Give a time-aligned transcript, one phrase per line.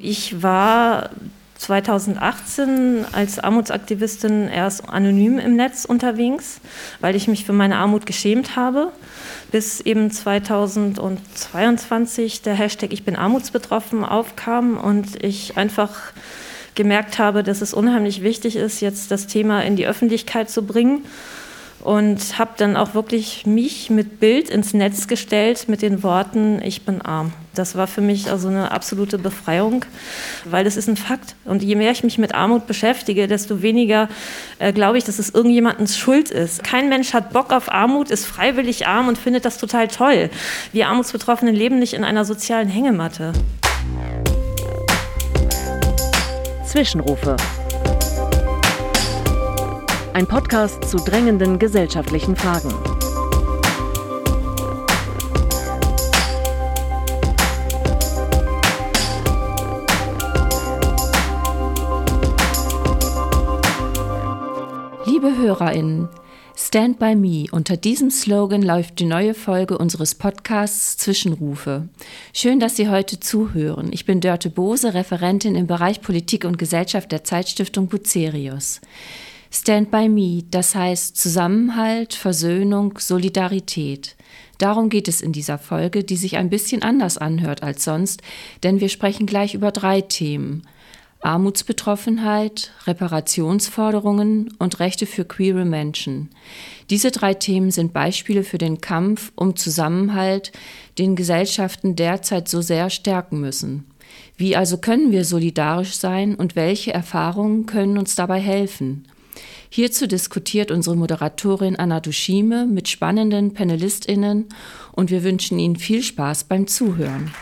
[0.00, 1.10] Ich war
[1.58, 6.62] 2018 als Armutsaktivistin erst anonym im Netz unterwegs,
[7.00, 8.90] weil ich mich für meine Armut geschämt habe,
[9.50, 16.14] bis eben 2022 der Hashtag Ich bin armutsbetroffen aufkam und ich einfach
[16.74, 21.04] gemerkt habe, dass es unheimlich wichtig ist, jetzt das Thema in die Öffentlichkeit zu bringen
[21.82, 26.84] und habe dann auch wirklich mich mit Bild ins Netz gestellt mit den Worten, ich
[26.84, 27.32] bin arm.
[27.54, 29.84] Das war für mich also eine absolute Befreiung,
[30.44, 31.34] weil das ist ein Fakt.
[31.44, 34.08] Und je mehr ich mich mit Armut beschäftige, desto weniger
[34.58, 36.62] äh, glaube ich, dass es irgendjemandens Schuld ist.
[36.62, 40.30] Kein Mensch hat Bock auf Armut, ist freiwillig arm und findet das total toll.
[40.72, 43.32] Wir Armutsbetroffenen leben nicht in einer sozialen Hängematte.
[46.64, 47.36] Zwischenrufe
[50.14, 52.68] ein Podcast zu drängenden gesellschaftlichen Fragen.
[65.06, 66.08] Liebe Hörerinnen,
[66.54, 67.46] Stand by Me.
[67.50, 71.88] Unter diesem Slogan läuft die neue Folge unseres Podcasts Zwischenrufe.
[72.34, 73.88] Schön, dass Sie heute zuhören.
[73.92, 78.82] Ich bin Dörte Bose, Referentin im Bereich Politik und Gesellschaft der Zeitstiftung Bucerius.
[79.54, 84.16] Stand by Me, das heißt Zusammenhalt, Versöhnung, Solidarität.
[84.56, 88.22] Darum geht es in dieser Folge, die sich ein bisschen anders anhört als sonst,
[88.62, 90.66] denn wir sprechen gleich über drei Themen.
[91.20, 96.30] Armutsbetroffenheit, Reparationsforderungen und Rechte für queere Menschen.
[96.88, 100.50] Diese drei Themen sind Beispiele für den Kampf um Zusammenhalt,
[100.96, 103.84] den Gesellschaften derzeit so sehr stärken müssen.
[104.34, 109.04] Wie also können wir solidarisch sein und welche Erfahrungen können uns dabei helfen?
[109.74, 114.50] Hierzu diskutiert unsere Moderatorin Anna Duschime mit spannenden PanelistInnen
[114.92, 117.32] und wir wünschen Ihnen viel Spaß beim Zuhören.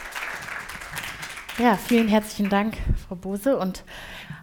[1.58, 2.76] Ja, vielen herzlichen Dank,
[3.08, 3.82] Frau Bose und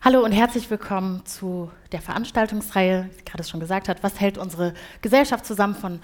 [0.02, 4.74] hallo und herzlich willkommen zu der Veranstaltungsreihe, wie gerade schon gesagt hat, was hält unsere
[5.02, 6.02] Gesellschaft zusammen von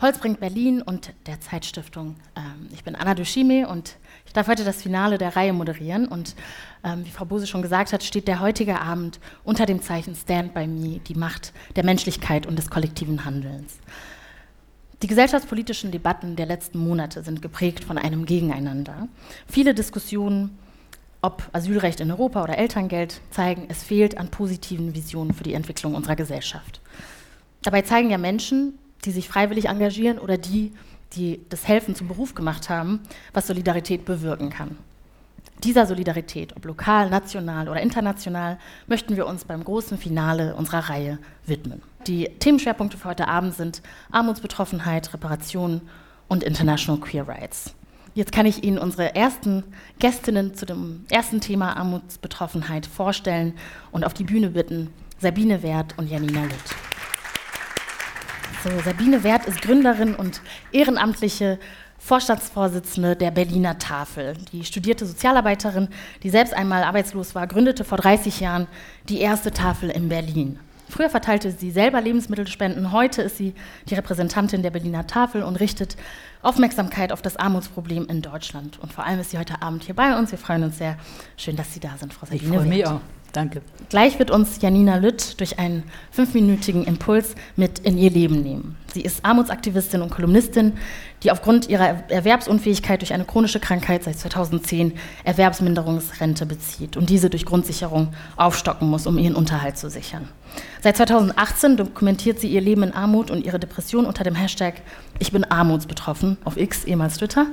[0.00, 2.16] Holzbrink Berlin und der Zeitstiftung.
[2.36, 3.96] Ähm, ich bin Anna Duschime und
[4.26, 6.34] ich darf heute das Finale der Reihe moderieren und
[6.84, 10.52] ähm, wie Frau Bose schon gesagt hat, steht der heutige Abend unter dem Zeichen Stand
[10.52, 13.78] by Me, die Macht der Menschlichkeit und des kollektiven Handelns.
[15.02, 19.08] Die gesellschaftspolitischen Debatten der letzten Monate sind geprägt von einem Gegeneinander.
[19.46, 20.58] Viele Diskussionen,
[21.22, 25.94] ob Asylrecht in Europa oder Elterngeld, zeigen, es fehlt an positiven Visionen für die Entwicklung
[25.94, 26.82] unserer Gesellschaft.
[27.62, 30.72] Dabei zeigen ja Menschen, die sich freiwillig engagieren oder die,
[31.12, 33.00] die das Helfen zum Beruf gemacht haben,
[33.32, 34.76] was Solidarität bewirken kann.
[35.64, 41.18] Dieser Solidarität, ob lokal, national oder international, möchten wir uns beim großen Finale unserer Reihe
[41.46, 41.82] widmen.
[42.06, 45.80] Die Themenschwerpunkte für heute Abend sind Armutsbetroffenheit, Reparation
[46.28, 47.74] und International Queer Rights.
[48.14, 49.62] Jetzt kann ich Ihnen unsere ersten
[49.98, 53.54] Gästinnen zu dem ersten Thema Armutsbetroffenheit vorstellen
[53.92, 54.90] und auf die Bühne bitten.
[55.18, 56.95] Sabine Wert und Janina Lütt.
[58.66, 60.40] So, Sabine Wert ist Gründerin und
[60.72, 61.60] ehrenamtliche
[61.98, 64.34] Vorstandsvorsitzende der Berliner Tafel.
[64.50, 65.86] Die studierte Sozialarbeiterin,
[66.24, 68.66] die selbst einmal arbeitslos war, gründete vor 30 Jahren
[69.08, 70.58] die erste Tafel in Berlin.
[70.88, 73.54] Früher verteilte sie selber Lebensmittelspenden, heute ist sie
[73.88, 75.96] die Repräsentantin der Berliner Tafel und richtet
[76.42, 78.80] Aufmerksamkeit auf das Armutsproblem in Deutschland.
[78.80, 80.32] Und vor allem ist sie heute Abend hier bei uns.
[80.32, 80.96] Wir freuen uns sehr.
[81.36, 82.42] Schön, dass Sie da sind, Frau Sabine.
[82.42, 83.00] Ich freue mich auch.
[83.36, 83.60] Danke.
[83.90, 88.78] Gleich wird uns Janina Lütt durch einen fünfminütigen Impuls mit in ihr Leben nehmen.
[88.94, 90.72] Sie ist Armutsaktivistin und Kolumnistin,
[91.22, 97.44] die aufgrund ihrer Erwerbsunfähigkeit durch eine chronische Krankheit seit 2010 Erwerbsminderungsrente bezieht und diese durch
[97.44, 100.30] Grundsicherung aufstocken muss, um ihren Unterhalt zu sichern.
[100.80, 104.76] Seit 2018 dokumentiert sie ihr Leben in Armut und ihre Depression unter dem Hashtag
[105.18, 107.48] Ich bin armutsbetroffen auf X, ehemals Twitter,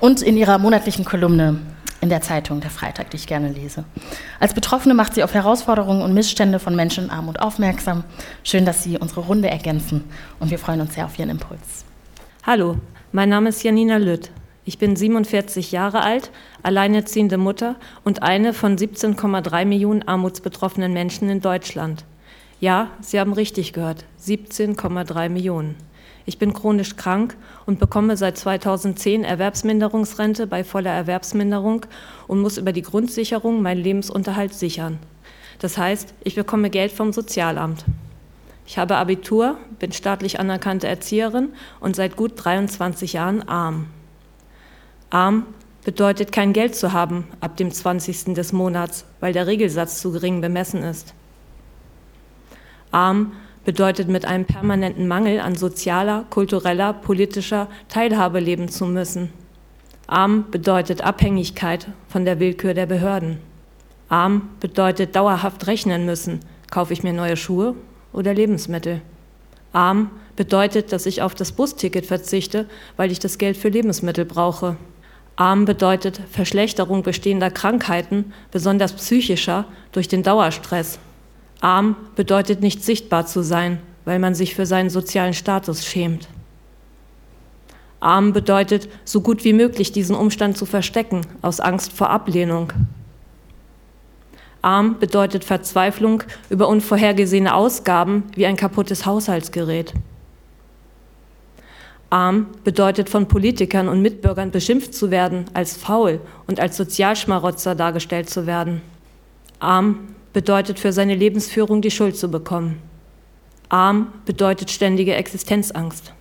[0.00, 1.58] und in ihrer monatlichen Kolumne
[2.04, 3.84] in der Zeitung Der Freitag, die ich gerne lese.
[4.38, 8.04] Als Betroffene macht sie auf Herausforderungen und Missstände von Menschen in Armut aufmerksam.
[8.42, 10.04] Schön, dass Sie unsere Runde ergänzen
[10.38, 11.86] und wir freuen uns sehr auf Ihren Impuls.
[12.42, 12.76] Hallo,
[13.10, 14.30] mein Name ist Janina Lütt.
[14.66, 16.30] Ich bin 47 Jahre alt,
[16.62, 22.04] alleinerziehende Mutter und eine von 17,3 Millionen armutsbetroffenen Menschen in Deutschland.
[22.60, 25.76] Ja, Sie haben richtig gehört, 17,3 Millionen.
[26.26, 27.36] Ich bin chronisch krank
[27.66, 31.84] und bekomme seit 2010 Erwerbsminderungsrente bei voller Erwerbsminderung
[32.26, 34.98] und muss über die Grundsicherung meinen Lebensunterhalt sichern.
[35.58, 37.84] Das heißt, ich bekomme Geld vom Sozialamt.
[38.66, 41.50] Ich habe Abitur, bin staatlich anerkannte Erzieherin
[41.80, 43.88] und seit gut 23 Jahren arm.
[45.10, 45.46] Arm
[45.84, 48.34] bedeutet kein Geld zu haben ab dem 20.
[48.34, 51.12] des Monats, weil der Regelsatz zu gering bemessen ist.
[52.90, 53.32] Arm
[53.64, 59.30] bedeutet mit einem permanenten Mangel an sozialer, kultureller, politischer Teilhabe leben zu müssen.
[60.06, 63.38] Arm bedeutet Abhängigkeit von der Willkür der Behörden.
[64.08, 66.40] Arm bedeutet dauerhaft rechnen müssen.
[66.70, 67.74] Kaufe ich mir neue Schuhe
[68.12, 69.00] oder Lebensmittel?
[69.72, 72.66] Arm bedeutet, dass ich auf das Busticket verzichte,
[72.96, 74.76] weil ich das Geld für Lebensmittel brauche.
[75.36, 80.98] Arm bedeutet Verschlechterung bestehender Krankheiten, besonders psychischer, durch den Dauerstress.
[81.64, 86.28] Arm bedeutet nicht sichtbar zu sein, weil man sich für seinen sozialen Status schämt.
[88.00, 92.70] Arm bedeutet, so gut wie möglich diesen Umstand zu verstecken, aus Angst vor Ablehnung.
[94.60, 99.94] Arm bedeutet Verzweiflung über unvorhergesehene Ausgaben wie ein kaputtes Haushaltsgerät.
[102.10, 108.28] Arm bedeutet von Politikern und Mitbürgern beschimpft zu werden, als faul und als Sozialschmarotzer dargestellt
[108.28, 108.82] zu werden.
[109.60, 112.82] Arm bedeutet für seine Lebensführung die Schuld zu bekommen.
[113.70, 116.12] Arm bedeutet ständige Existenzangst.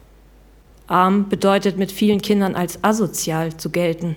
[0.88, 4.16] Arm bedeutet mit vielen Kindern als asozial zu gelten.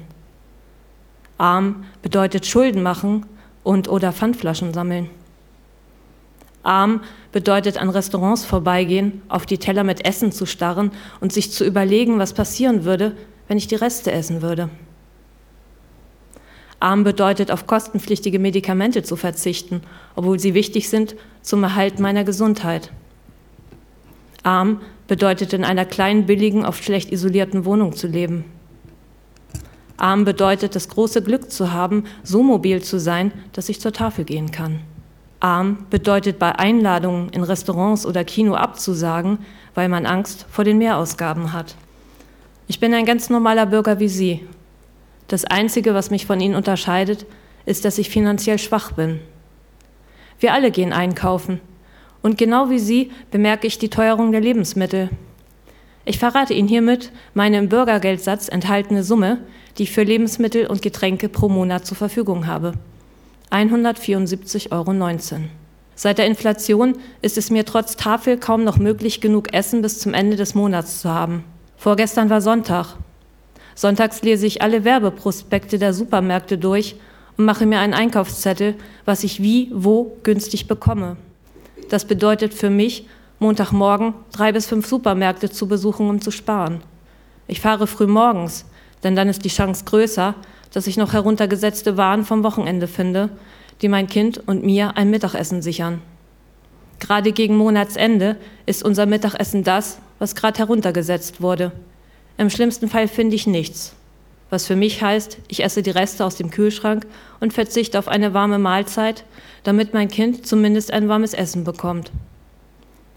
[1.38, 3.26] Arm bedeutet Schulden machen
[3.64, 5.10] und oder Pfandflaschen sammeln.
[6.62, 7.00] Arm
[7.32, 10.90] bedeutet an Restaurants vorbeigehen, auf die Teller mit Essen zu starren
[11.20, 13.16] und sich zu überlegen, was passieren würde,
[13.49, 14.69] wenn ich die Reste essen würde.
[16.78, 19.81] Arm bedeutet, auf kostenpflichtige Medikamente zu verzichten,
[20.14, 22.93] obwohl sie wichtig sind zum Erhalt meiner Gesundheit.
[24.43, 28.44] Arm bedeutet, in einer kleinen, billigen, oft schlecht isolierten Wohnung zu leben.
[29.96, 34.25] Arm bedeutet, das große Glück zu haben, so mobil zu sein, dass ich zur Tafel
[34.25, 34.81] gehen kann.
[35.40, 39.38] Arm bedeutet bei Einladungen in Restaurants oder Kino abzusagen,
[39.75, 41.76] weil man Angst vor den Mehrausgaben hat.
[42.69, 44.46] Ich bin ein ganz normaler Bürger wie Sie.
[45.28, 47.26] Das Einzige, was mich von Ihnen unterscheidet,
[47.64, 49.20] ist, dass ich finanziell schwach bin.
[50.38, 51.61] Wir alle gehen einkaufen.
[52.23, 55.11] Und genau wie Sie bemerke ich die Teuerung der Lebensmittel.
[56.05, 59.38] Ich verrate Ihnen hiermit meine im Bürgergeldsatz enthaltene Summe,
[59.76, 62.73] die ich für Lebensmittel und Getränke pro Monat zur Verfügung habe.
[63.50, 65.44] 174,19 Euro.
[65.94, 70.14] Seit der Inflation ist es mir trotz Tafel kaum noch möglich, genug Essen bis zum
[70.14, 71.44] Ende des Monats zu haben.
[71.76, 72.96] Vorgestern war Sonntag.
[73.76, 76.96] Sonntags lese ich alle Werbeprospekte der Supermärkte durch
[77.37, 78.75] und mache mir einen Einkaufszettel,
[79.05, 81.19] was ich wie, wo günstig bekomme.
[81.90, 83.06] Das bedeutet für mich,
[83.38, 86.81] Montagmorgen drei bis fünf Supermärkte zu besuchen, um zu sparen.
[87.49, 88.64] Ich fahre früh morgens,
[89.05, 90.34] denn dann ist die Chance größer,
[90.73, 93.28] dass ich noch heruntergesetzte Waren vom Wochenende finde,
[93.82, 96.00] die mein Kind und mir ein Mittagessen sichern.
[96.99, 101.73] Gerade gegen Monatsende ist unser Mittagessen das, was gerade heruntergesetzt wurde.
[102.38, 103.94] Im schlimmsten Fall finde ich nichts.
[104.50, 107.06] Was für mich heißt, ich esse die Reste aus dem Kühlschrank
[107.40, 109.24] und verzichte auf eine warme Mahlzeit,
[109.64, 112.12] damit mein Kind zumindest ein warmes Essen bekommt.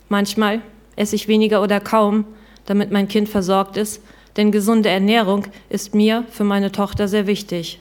[0.08, 0.62] Manchmal
[0.96, 2.26] esse ich weniger oder kaum,
[2.66, 4.02] damit mein Kind versorgt ist
[4.38, 7.80] denn gesunde Ernährung ist mir für meine Tochter sehr wichtig.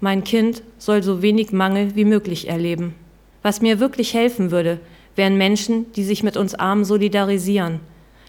[0.00, 2.94] Mein Kind soll so wenig Mangel wie möglich erleben.
[3.42, 4.78] Was mir wirklich helfen würde,
[5.16, 7.80] wären Menschen, die sich mit uns Armen solidarisieren,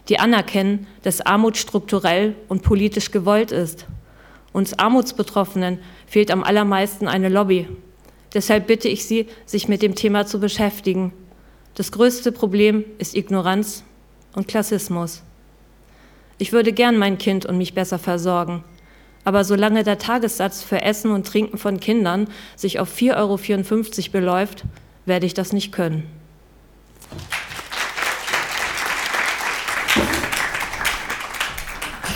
[0.09, 3.85] die anerkennen, dass Armut strukturell und politisch gewollt ist.
[4.53, 7.67] Uns Armutsbetroffenen fehlt am allermeisten eine Lobby.
[8.33, 11.13] Deshalb bitte ich Sie, sich mit dem Thema zu beschäftigen.
[11.75, 13.83] Das größte Problem ist Ignoranz
[14.33, 15.23] und Klassismus.
[16.37, 18.63] Ich würde gern mein Kind und mich besser versorgen.
[19.23, 24.63] Aber solange der Tagessatz für Essen und Trinken von Kindern sich auf 4,54 Euro beläuft,
[25.05, 26.09] werde ich das nicht können.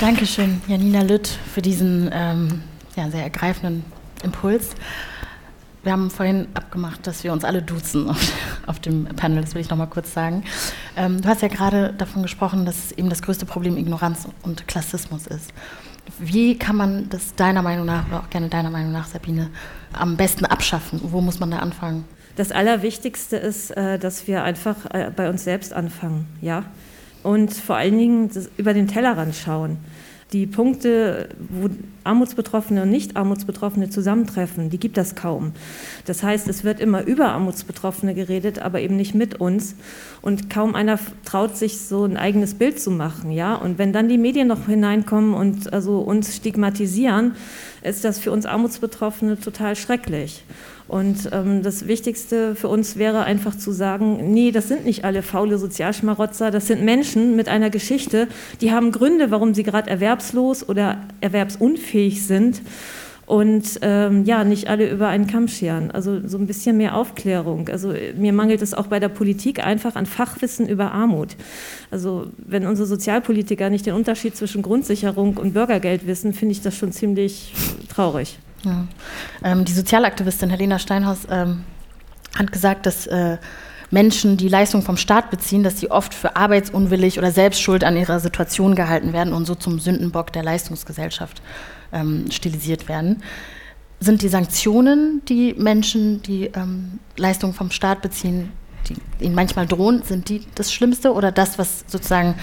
[0.01, 2.61] Dankeschön, Janina Lütt, für diesen ähm,
[2.97, 3.85] ja, sehr ergreifenden
[4.23, 4.71] Impuls.
[5.83, 8.31] Wir haben vorhin abgemacht, dass wir uns alle duzen auf,
[8.67, 10.43] auf dem Panel, das will ich noch mal kurz sagen.
[10.97, 15.27] Ähm, du hast ja gerade davon gesprochen, dass eben das größte Problem Ignoranz und Klassismus
[15.27, 15.53] ist.
[16.19, 19.49] Wie kann man das deiner Meinung nach, oder auch gerne deiner Meinung nach, Sabine,
[19.93, 20.99] am besten abschaffen?
[21.03, 22.03] Wo muss man da anfangen?
[22.35, 26.65] Das Allerwichtigste ist, äh, dass wir einfach äh, bei uns selbst anfangen, ja?
[27.25, 29.77] Und vor allen Dingen über den Tellerrand schauen
[30.33, 31.69] die Punkte, wo
[32.03, 35.53] Armutsbetroffene und Nicht-Armutsbetroffene zusammentreffen, die gibt es kaum.
[36.05, 39.75] Das heißt, es wird immer über Armutsbetroffene geredet, aber eben nicht mit uns.
[40.21, 43.31] Und kaum einer traut sich, so ein eigenes Bild zu machen.
[43.31, 43.55] Ja?
[43.55, 47.35] Und wenn dann die Medien noch hineinkommen und also uns stigmatisieren,
[47.83, 50.43] ist das für uns Armutsbetroffene total schrecklich.
[50.87, 55.23] Und ähm, das Wichtigste für uns wäre einfach zu sagen, nee, das sind nicht alle
[55.23, 58.27] faule Sozialschmarotzer, das sind Menschen mit einer Geschichte,
[58.61, 62.61] die haben Gründe, warum sie gerade erwerbslos oder erwerbsunfähig sind.
[63.25, 65.89] und ähm, ja, nicht alle über einen Kamm scheren.
[65.89, 67.69] Also so ein bisschen mehr Aufklärung.
[67.69, 71.35] Also mir mangelt es auch bei der Politik einfach an Fachwissen über Armut.
[71.89, 76.75] Also wenn unsere Sozialpolitiker nicht den Unterschied zwischen Grundsicherung und Bürgergeld wissen, finde ich das
[76.75, 77.53] schon ziemlich
[77.89, 78.37] traurig.
[78.65, 78.87] Ja.
[79.43, 81.63] Ähm, die Sozialaktivistin Helena Steinhaus ähm,
[82.37, 83.37] hat gesagt, dass äh,
[83.91, 88.19] Menschen, die Leistung vom Staat beziehen, dass sie oft für arbeitsunwillig oder selbstschuld an ihrer
[88.19, 91.41] Situation gehalten werden und so zum Sündenbock der Leistungsgesellschaft
[91.93, 93.23] ähm, stilisiert werden.
[93.99, 98.51] Sind die Sanktionen, die Menschen, die ähm, Leistung vom Staat beziehen,
[98.89, 102.35] die ihnen manchmal drohen, sind die das Schlimmste oder das, was sozusagen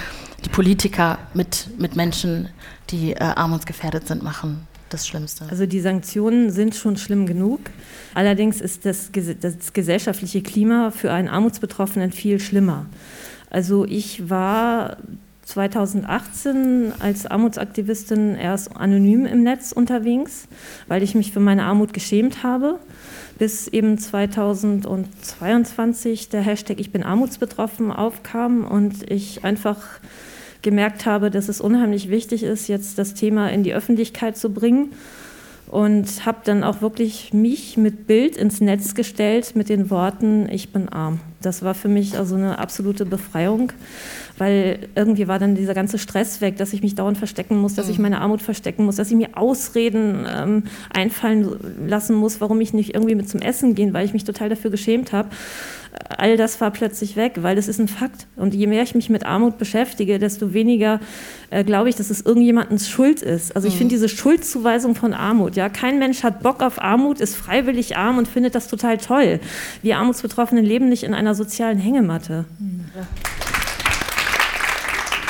[0.44, 2.48] die Politiker mit, mit Menschen,
[2.90, 4.66] die äh, armutsgefährdet sind, machen?
[4.92, 5.46] Das Schlimmste.
[5.50, 7.60] Also die Sanktionen sind schon schlimm genug.
[8.14, 12.86] Allerdings ist das, das gesellschaftliche Klima für einen Armutsbetroffenen viel schlimmer.
[13.50, 14.96] Also ich war
[15.44, 20.46] 2018 als Armutsaktivistin erst anonym im Netz unterwegs,
[20.88, 22.78] weil ich mich für meine Armut geschämt habe,
[23.38, 29.82] bis eben 2022 der Hashtag Ich bin armutsbetroffen aufkam und ich einfach
[30.62, 34.92] gemerkt habe, dass es unheimlich wichtig ist, jetzt das Thema in die Öffentlichkeit zu bringen.
[35.68, 40.70] Und habe dann auch wirklich mich mit Bild ins Netz gestellt mit den Worten, ich
[40.70, 41.20] bin arm.
[41.40, 43.72] Das war für mich also eine absolute Befreiung,
[44.36, 47.88] weil irgendwie war dann dieser ganze Stress weg, dass ich mich dauernd verstecken muss, dass
[47.88, 48.02] ich mhm.
[48.02, 51.48] meine Armut verstecken muss, dass ich mir Ausreden ähm, einfallen
[51.88, 54.70] lassen muss, warum ich nicht irgendwie mit zum Essen gehen, weil ich mich total dafür
[54.70, 55.30] geschämt habe
[56.16, 58.26] all das war plötzlich weg, weil das ist ein Fakt.
[58.36, 61.00] Und je mehr ich mich mit Armut beschäftige, desto weniger
[61.50, 63.54] äh, glaube ich, dass es irgendjemandens Schuld ist.
[63.54, 63.78] Also ich mhm.
[63.78, 68.18] finde diese Schuldzuweisung von Armut, ja, kein Mensch hat Bock auf Armut, ist freiwillig arm
[68.18, 69.40] und findet das total toll.
[69.82, 72.44] Wir Armutsbetroffenen leben nicht in einer sozialen Hängematte.
[72.58, 72.84] Mhm.
[72.96, 73.06] Ja.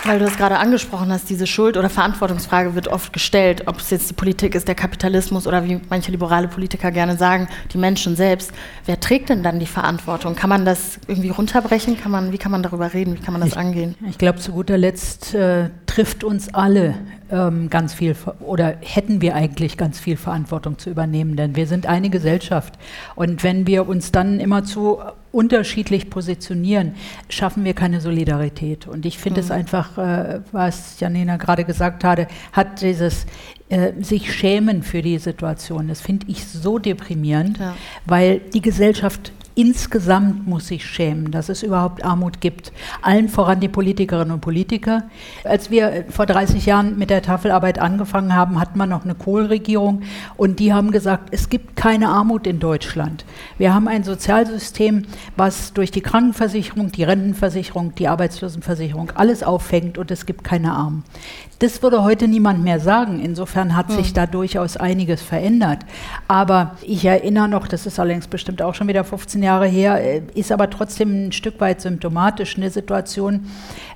[0.04, 3.90] Weil du das gerade angesprochen hast, diese Schuld- oder Verantwortungsfrage wird oft gestellt, ob es
[3.90, 8.16] jetzt die Politik ist, der Kapitalismus oder wie manche liberale Politiker gerne sagen, die Menschen
[8.16, 8.52] selbst.
[8.84, 10.34] Wer trägt denn dann die Verantwortung?
[10.34, 11.96] Kann man das irgendwie runterbrechen?
[12.00, 13.14] Kann man, wie kann man darüber reden?
[13.14, 13.94] Wie kann man das ich, angehen?
[14.08, 16.94] Ich glaube, zu guter Letzt äh, trifft uns alle
[17.30, 21.86] ähm, ganz viel oder hätten wir eigentlich ganz viel Verantwortung zu übernehmen, denn wir sind
[21.86, 22.74] eine Gesellschaft.
[23.14, 25.00] Und wenn wir uns dann immer zu
[25.32, 26.94] unterschiedlich positionieren,
[27.28, 28.86] schaffen wir keine Solidarität.
[28.86, 29.44] Und ich finde mhm.
[29.44, 33.26] es einfach, äh, was Janina gerade gesagt hatte, hat dieses
[33.68, 35.88] äh, sich schämen für die Situation.
[35.88, 37.74] Das finde ich so deprimierend, ja.
[38.06, 42.72] weil die Gesellschaft insgesamt muss sich schämen, dass es überhaupt Armut gibt.
[43.02, 45.04] Allen voran die Politikerinnen und Politiker.
[45.44, 50.02] Als wir vor 30 Jahren mit der Tafelarbeit angefangen haben, hatten wir noch eine Kohlregierung
[50.36, 53.24] und die haben gesagt, es gibt keine Armut in Deutschland.
[53.58, 55.02] Wir haben ein Sozialsystem,
[55.36, 61.04] was durch die Krankenversicherung, die Rentenversicherung, die Arbeitslosenversicherung alles auffängt und es gibt keine Armen.
[61.62, 63.20] Das würde heute niemand mehr sagen.
[63.20, 64.14] Insofern hat sich hm.
[64.14, 65.86] da durchaus einiges verändert.
[66.26, 70.22] Aber ich erinnere noch, das ist allerdings bestimmt auch schon wieder 15 Jahre her, äh,
[70.34, 73.46] ist aber trotzdem ein Stück weit symptomatisch eine Situation,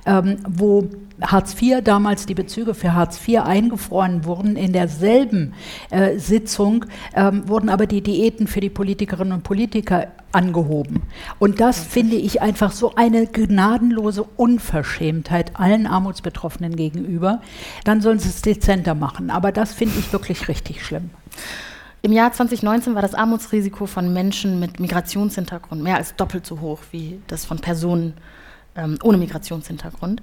[0.05, 0.87] ähm, wo
[1.21, 4.55] Hartz IV damals die Bezüge für Hartz IV eingefroren wurden.
[4.55, 5.53] In derselben
[5.89, 11.01] äh, Sitzung ähm, wurden aber die Diäten für die Politikerinnen und Politiker angehoben.
[11.39, 17.41] Und das finde ich einfach so eine gnadenlose Unverschämtheit allen Armutsbetroffenen gegenüber.
[17.83, 19.29] Dann sollen sie es dezenter machen.
[19.29, 21.09] Aber das finde ich wirklich richtig schlimm.
[22.03, 26.79] Im Jahr 2019 war das Armutsrisiko von Menschen mit Migrationshintergrund mehr als doppelt so hoch
[26.91, 28.13] wie das von Personen
[28.77, 30.21] ähm, ohne Migrationshintergrund.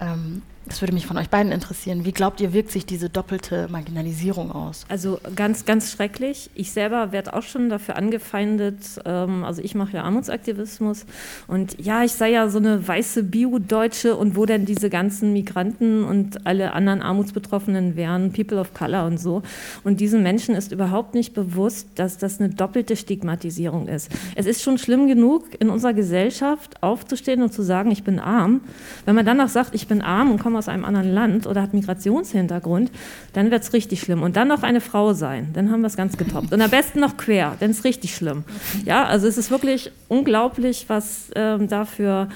[0.00, 2.04] um, das würde mich von euch beiden interessieren.
[2.04, 4.86] Wie glaubt ihr, wirkt sich diese doppelte Marginalisierung aus?
[4.88, 6.48] Also ganz, ganz schrecklich.
[6.54, 8.76] Ich selber werde auch schon dafür angefeindet.
[9.04, 11.04] Ähm, also ich mache ja Armutsaktivismus.
[11.48, 16.02] Und ja, ich sei ja so eine weiße Bio-Deutsche und wo denn diese ganzen Migranten
[16.02, 19.42] und alle anderen Armutsbetroffenen wären, People of Color und so.
[19.82, 24.10] Und diesen Menschen ist überhaupt nicht bewusst, dass das eine doppelte Stigmatisierung ist.
[24.34, 28.62] Es ist schon schlimm genug, in unserer Gesellschaft aufzustehen und zu sagen, ich bin arm.
[29.04, 31.46] Wenn man dann noch sagt, ich bin arm und komme komme aus einem anderen Land
[31.48, 32.92] oder hat Migrationshintergrund,
[33.32, 34.22] dann wird es richtig schlimm.
[34.22, 36.52] Und dann noch eine Frau sein, dann haben wir es ganz getoppt.
[36.52, 38.44] Und am besten noch quer, dann ist richtig schlimm.
[38.84, 42.28] Ja, also es ist wirklich unglaublich, was ähm, dafür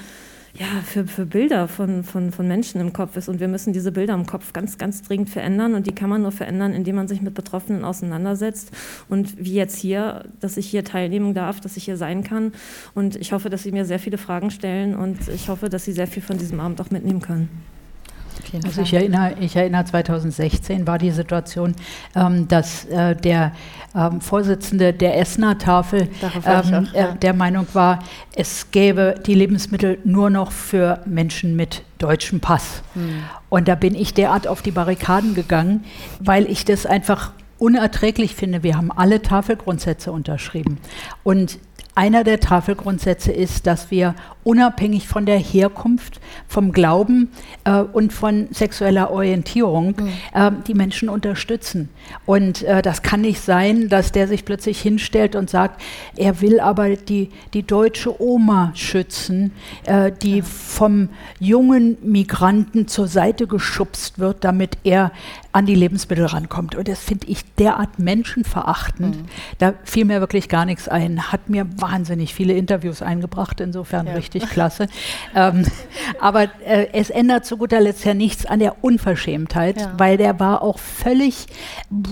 [0.53, 3.29] ja, für, für Bilder von, von, von Menschen im Kopf ist.
[3.29, 5.73] Und wir müssen diese Bilder im Kopf ganz, ganz dringend verändern.
[5.73, 8.71] Und die kann man nur verändern, indem man sich mit Betroffenen auseinandersetzt.
[9.07, 12.51] Und wie jetzt hier, dass ich hier teilnehmen darf, dass ich hier sein kann.
[12.95, 14.95] Und ich hoffe, dass Sie mir sehr viele Fragen stellen.
[14.95, 17.47] Und ich hoffe, dass Sie sehr viel von diesem Abend auch mitnehmen können
[18.63, 21.75] also ich erinnere, ich erinnere, 2016 war die Situation,
[22.15, 23.53] ähm, dass äh, der
[23.95, 27.11] ähm, Vorsitzende der Essener-Tafel ähm, auch, ja.
[27.11, 27.99] äh, der Meinung war,
[28.35, 32.83] es gäbe die Lebensmittel nur noch für Menschen mit deutschem Pass.
[32.93, 33.23] Hm.
[33.49, 35.85] Und da bin ich derart auf die Barrikaden gegangen,
[36.19, 40.77] weil ich das einfach unerträglich finde, wir haben alle Tafelgrundsätze unterschrieben.
[41.23, 41.59] Und
[41.95, 47.29] einer der Tafelgrundsätze ist, dass wir unabhängig von der Herkunft, vom Glauben
[47.65, 50.09] äh, und von sexueller Orientierung mhm.
[50.33, 51.89] äh, die Menschen unterstützen.
[52.25, 55.81] Und äh, das kann nicht sein, dass der sich plötzlich hinstellt und sagt,
[56.15, 59.51] er will aber die, die deutsche Oma schützen,
[59.85, 60.43] äh, die ja.
[60.43, 65.11] vom jungen Migranten zur Seite geschubst wird, damit er
[65.51, 66.75] an die Lebensmittel rankommt.
[66.75, 69.15] Und das finde ich derart menschenverachtend.
[69.15, 69.25] Mhm.
[69.57, 71.31] Da fiel mir wirklich gar nichts ein.
[71.31, 74.13] Hat mir wahnsinnig viele Interviews eingebracht, insofern ja.
[74.13, 74.87] richtig klasse.
[75.35, 75.65] ähm,
[76.19, 79.93] aber äh, es ändert zu guter Letzt ja nichts an der Unverschämtheit, ja.
[79.97, 81.47] weil der war auch völlig,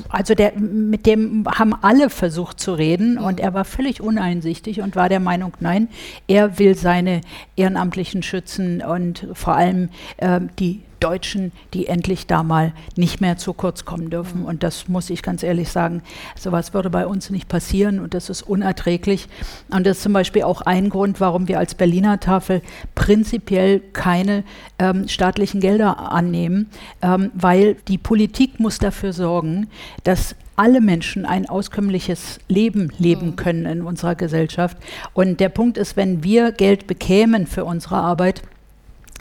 [0.09, 3.23] also der, mit dem haben alle versucht zu reden mhm.
[3.23, 5.89] und er war völlig uneinsichtig und war der Meinung, nein,
[6.27, 7.21] er will seine
[7.55, 13.53] Ehrenamtlichen schützen und vor allem äh, die Deutschen, die endlich da mal nicht mehr zu
[13.53, 14.43] kurz kommen dürfen.
[14.43, 16.01] Und das muss ich ganz ehrlich sagen,
[16.37, 19.27] sowas würde bei uns nicht passieren und das ist unerträglich.
[19.69, 22.61] Und das ist zum Beispiel auch ein Grund, warum wir als Berliner Tafel
[22.95, 24.43] prinzipiell keine
[24.79, 26.69] ähm, staatlichen Gelder annehmen,
[27.01, 29.69] ähm, weil die Politik muss dafür sorgen,
[30.03, 34.75] dass alle Menschen ein auskömmliches Leben leben können in unserer Gesellschaft.
[35.13, 38.41] Und der Punkt ist, wenn wir Geld bekämen für unsere Arbeit,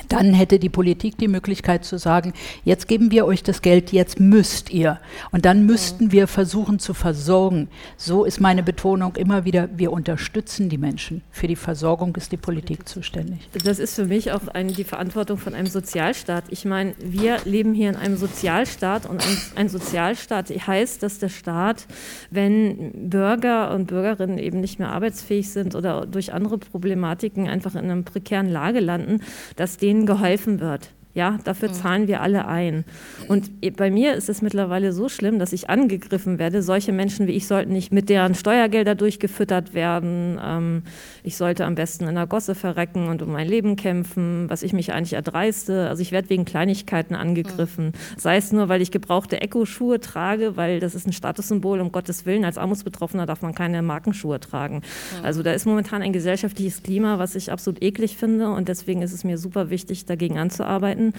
[0.08, 2.32] dann hätte die Politik die Möglichkeit zu sagen,
[2.64, 4.98] jetzt geben wir euch das Geld, jetzt müsst ihr.
[5.32, 7.68] Und dann müssten wir versuchen zu versorgen.
[7.96, 11.22] So ist meine Betonung immer wieder, wir unterstützen die Menschen.
[11.30, 13.48] Für die Versorgung ist die Politik zuständig.
[13.64, 16.44] Das ist für mich auch ein, die Verantwortung von einem Sozialstaat.
[16.50, 21.28] Ich meine, wir leben hier in einem Sozialstaat und ein, ein Sozialstaat heißt, dass der
[21.28, 21.86] Staat,
[22.30, 27.90] wenn Bürger und Bürgerinnen eben nicht mehr arbeitsfähig sind oder durch andere Problematiken einfach in
[27.90, 29.20] einer prekären Lage landen,
[29.56, 30.95] dass denen geholfen wird.
[31.16, 31.72] Ja, dafür mhm.
[31.72, 32.84] zahlen wir alle ein.
[33.26, 36.60] Und bei mir ist es mittlerweile so schlimm, dass ich angegriffen werde.
[36.60, 40.38] Solche Menschen wie ich sollten nicht mit deren Steuergelder durchgefüttert werden.
[40.44, 40.82] Ähm,
[41.22, 44.74] ich sollte am besten in der Gosse verrecken und um mein Leben kämpfen, was ich
[44.74, 45.88] mich eigentlich erdreiste.
[45.88, 47.86] Also ich werde wegen Kleinigkeiten angegriffen.
[47.86, 48.18] Mhm.
[48.18, 51.80] Sei es nur, weil ich gebrauchte Echo-Schuhe trage, weil das ist ein Statussymbol.
[51.80, 54.82] Um Gottes Willen, als Armutsbetroffener darf man keine Markenschuhe tragen.
[55.22, 58.50] Also da ist momentan ein gesellschaftliches Klima, was ich absolut eklig finde.
[58.50, 61.12] Und deswegen ist es mir super wichtig, dagegen anzuarbeiten werden,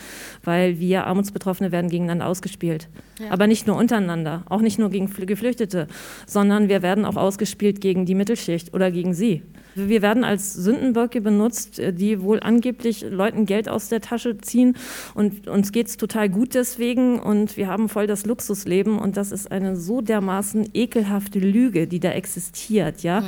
[0.44, 2.90] weil wir Armutsbetroffene werden gegeneinander ausgespielt.
[3.20, 3.32] Ja.
[3.32, 5.88] Aber nicht nur untereinander, auch nicht nur gegen Geflüchtete,
[6.26, 9.44] sondern wir werden auch ausgespielt gegen die Mittelschicht oder gegen sie.
[9.76, 14.76] Wir werden als Sündenböcke benutzt, die wohl angeblich Leuten Geld aus der Tasche ziehen
[15.14, 19.32] und uns geht es total gut deswegen und wir haben voll das Luxusleben und das
[19.32, 23.22] ist eine so dermaßen ekelhafte Lüge, die da existiert, ja.
[23.22, 23.28] Mhm.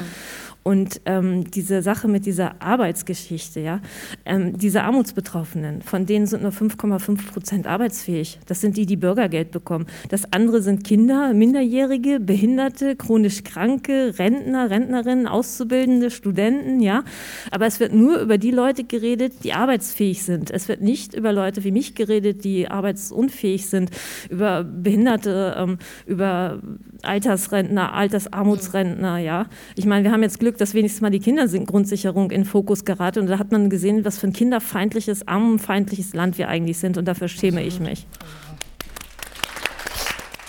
[0.62, 3.80] Und ähm, diese Sache mit dieser Arbeitsgeschichte, ja,
[4.26, 8.40] ähm, diese Armutsbetroffenen, von denen sind nur 5,5 Prozent arbeitsfähig.
[8.46, 9.86] Das sind die, die Bürgergeld bekommen.
[10.10, 17.04] Das andere sind Kinder, Minderjährige, Behinderte, chronisch Kranke, Rentner, Rentnerinnen, Auszubildende, Studenten, ja.
[17.52, 20.52] Aber es wird nur über die Leute geredet, die arbeitsfähig sind.
[20.52, 23.92] Es wird nicht über Leute wie mich geredet, die arbeitsunfähig sind,
[24.30, 26.60] über Behinderte, ähm, über
[27.02, 29.46] Altersrentner, Altersarmutsrentner, ja.
[29.76, 33.20] Ich meine, wir haben jetzt Glück, Glück, dass wenigstens mal die Kindergrundsicherung in Fokus gerate.
[33.20, 36.98] Und da hat man gesehen, was für ein kinderfeindliches, armenfeindliches Land wir eigentlich sind.
[36.98, 38.08] Und dafür schäme ich mich.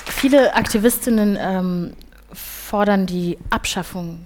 [0.06, 1.92] Viele Aktivistinnen ähm,
[2.32, 4.20] fordern die Abschaffung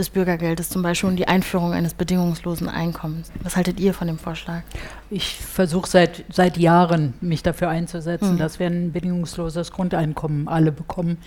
[0.00, 3.30] des Bürgergeldes, zum Beispiel und die Einführung eines bedingungslosen Einkommens.
[3.42, 4.62] Was haltet ihr von dem Vorschlag?
[5.12, 8.38] Ich versuche seit, seit Jahren, mich dafür einzusetzen, mhm.
[8.38, 11.18] dass wir ein bedingungsloses Grundeinkommen alle bekommen.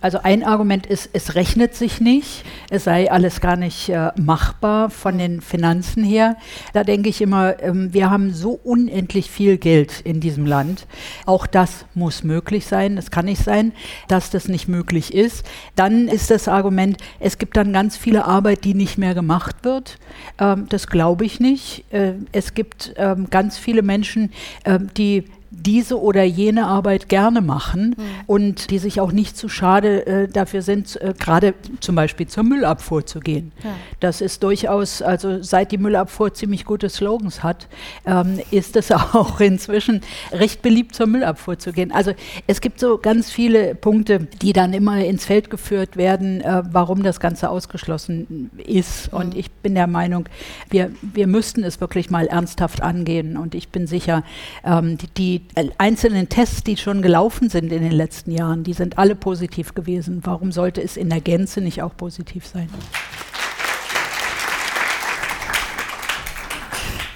[0.00, 4.88] Also ein Argument ist, es rechnet sich nicht, es sei alles gar nicht äh, machbar
[4.90, 6.36] von den Finanzen her.
[6.72, 10.86] Da denke ich immer, ähm, wir haben so unendlich viel Geld in diesem Land.
[11.26, 12.96] Auch das muss möglich sein.
[12.96, 13.72] Es kann nicht sein,
[14.08, 15.44] dass das nicht möglich ist.
[15.74, 19.98] Dann ist das Argument, es gibt dann ganz viele Arbeit, die nicht mehr gemacht wird.
[20.38, 21.84] Ähm, das glaube ich nicht.
[21.92, 24.32] Äh, es gibt ähm, ganz viele Menschen,
[24.64, 28.02] äh, die diese oder jene Arbeit gerne machen mhm.
[28.26, 32.44] und die sich auch nicht zu schade äh, dafür sind, äh, gerade zum Beispiel zur
[32.44, 33.52] Müllabfuhr zu gehen.
[33.62, 33.70] Ja.
[34.00, 37.68] Das ist durchaus, also seit die Müllabfuhr ziemlich gute Slogans hat,
[38.04, 41.92] ähm, ist es auch inzwischen recht beliebt, zur Müllabfuhr zu gehen.
[41.92, 42.12] Also
[42.46, 47.02] es gibt so ganz viele Punkte, die dann immer ins Feld geführt werden, äh, warum
[47.02, 49.12] das Ganze ausgeschlossen ist.
[49.12, 49.18] Mhm.
[49.18, 50.28] Und ich bin der Meinung,
[50.70, 53.36] wir, wir müssten es wirklich mal ernsthaft angehen.
[53.36, 54.24] Und ich bin sicher,
[54.64, 58.98] ähm, die, die einzelnen Tests, die schon gelaufen sind in den letzten Jahren, die sind
[58.98, 60.20] alle positiv gewesen.
[60.24, 62.68] Warum sollte es in der Gänze nicht auch positiv sein?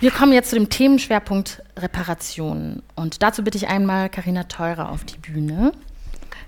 [0.00, 2.82] Wir kommen jetzt zu dem Themenschwerpunkt Reparationen.
[2.94, 5.72] Und dazu bitte ich einmal Karina Teurer auf die Bühne.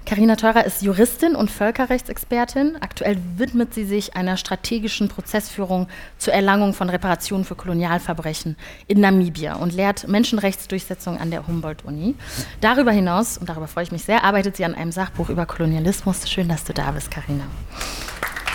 [0.05, 2.77] Karina Theurer ist Juristin und Völkerrechtsexpertin.
[2.81, 5.89] Aktuell widmet sie sich einer strategischen Prozessführung
[6.19, 8.57] zur Erlangung von Reparationen für Kolonialverbrechen
[8.89, 12.15] in Namibia und lehrt Menschenrechtsdurchsetzung an der Humboldt-Uni.
[12.61, 16.29] Darüber hinaus, und darüber freue ich mich sehr, arbeitet sie an einem Sachbuch über Kolonialismus.
[16.29, 17.45] Schön, dass du da bist, Karina.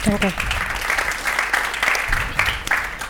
[0.05, 0.33] Danke.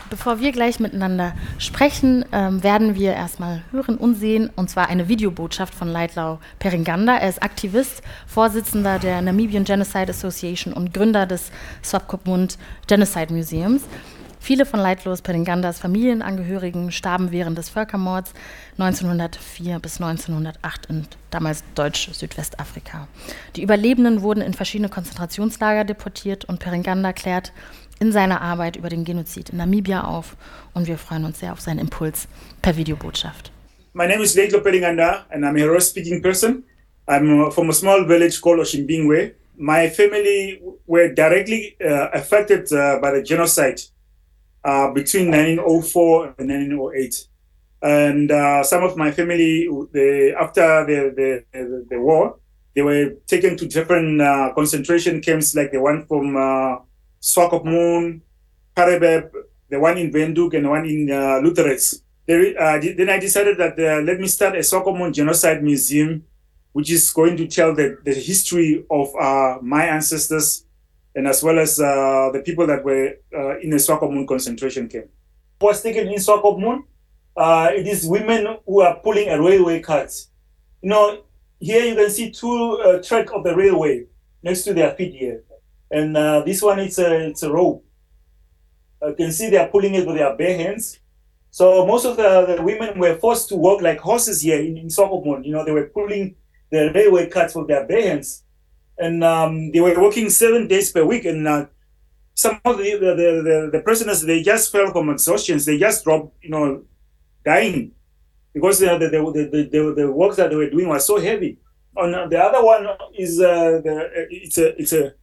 [0.10, 5.10] Bevor wir gleich miteinander sprechen, ähm, werden wir erstmal hören und sehen, und zwar eine
[5.10, 7.18] Videobotschaft von Leitlau Peringanda.
[7.18, 11.52] Er ist Aktivist, Vorsitzender der Namibian Genocide Association und Gründer des
[11.84, 13.84] Swapkopmund Genocide Museums.
[14.40, 18.34] Viele von Leitlos Peringandas Familienangehörigen starben während des Völkermords
[18.78, 23.10] 1904 bis 1908 in damals Deutsch-Südwestafrika.
[23.58, 27.52] Die Überlebenden wurden in verschiedene Konzentrationslager deportiert und Peringanda klärt
[28.00, 30.36] in seiner Arbeit über den Genozid in Namibia auf
[30.74, 32.28] und wir freuen uns sehr auf seinen Impuls
[32.62, 33.52] per Videobotschaft.
[33.94, 36.64] My name is Leitlo Pelinganda and I'm a Hero speaking person.
[37.08, 39.34] I'm from a small village called Oshimbingwe.
[39.58, 43.82] My family were directly uh, affected uh, by the genocide
[44.64, 47.28] uh, between 1904 and 1908.
[47.82, 52.38] And uh, some of my family, they, after the, the, the, war,
[52.76, 56.78] they were taken to different uh, concentration camps, like the one from uh,
[57.28, 58.22] Swakopmund,
[58.76, 59.32] Parebeb,
[59.70, 62.02] the one in Venduk, and the one in uh, Lutherets.
[62.30, 66.24] Uh, then I decided that uh, let me start a Swakopmund Genocide Museum,
[66.72, 70.66] which is going to tell the, the history of uh, my ancestors
[71.16, 73.08] and as well as the people that were
[73.62, 75.08] in the Swakopmund concentration camp.
[75.60, 76.84] Was taken in Swakopmund.
[77.76, 80.14] It is women who are pulling a railway cart.
[80.82, 81.24] You know,
[81.60, 84.06] here you can see two uh, track of the railway
[84.44, 85.44] next to their feet here.
[85.90, 87.86] And uh, this one, it's a, it's a rope.
[89.02, 91.00] You can see they are pulling it with their bare hands.
[91.52, 94.90] So most of the, the women were forced to work like horses here in, in.
[94.90, 96.36] You know, they were pulling
[96.72, 98.44] the railway carts with their bare hands.
[98.98, 101.26] And um, they were working seven days per week.
[101.26, 101.68] And uh,
[102.34, 105.60] some of the, the, the, the, prisoners, they just fell from exhaustion.
[105.64, 106.84] They just dropped, you know,
[107.46, 107.92] dying
[108.54, 111.58] because the, the, the, the, the, work that they were doing was so heavy.
[111.96, 115.14] On the other one is uh, the, it's a it's a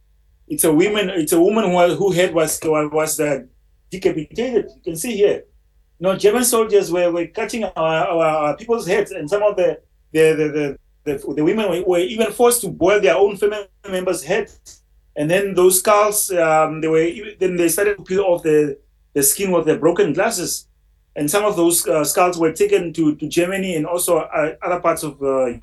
[0.47, 1.09] it's a woman.
[1.09, 3.43] It's a woman who who head was was uh,
[3.89, 4.65] decapitated.
[4.75, 5.43] You can see here.
[5.99, 9.55] You know, German soldiers were, were cutting our, our, our people's heads, and some of
[9.55, 9.79] the
[10.11, 13.67] the the, the, the, the women were, were, even forced to boil their own family
[13.89, 14.81] members' heads.
[15.15, 18.77] And then those skulls, um, they were then they started to peel off the,
[19.13, 20.67] the skin with the broken glasses,
[21.15, 24.81] and some of those uh, skulls were taken to, to Germany and also uh, other
[24.81, 25.53] parts of uh,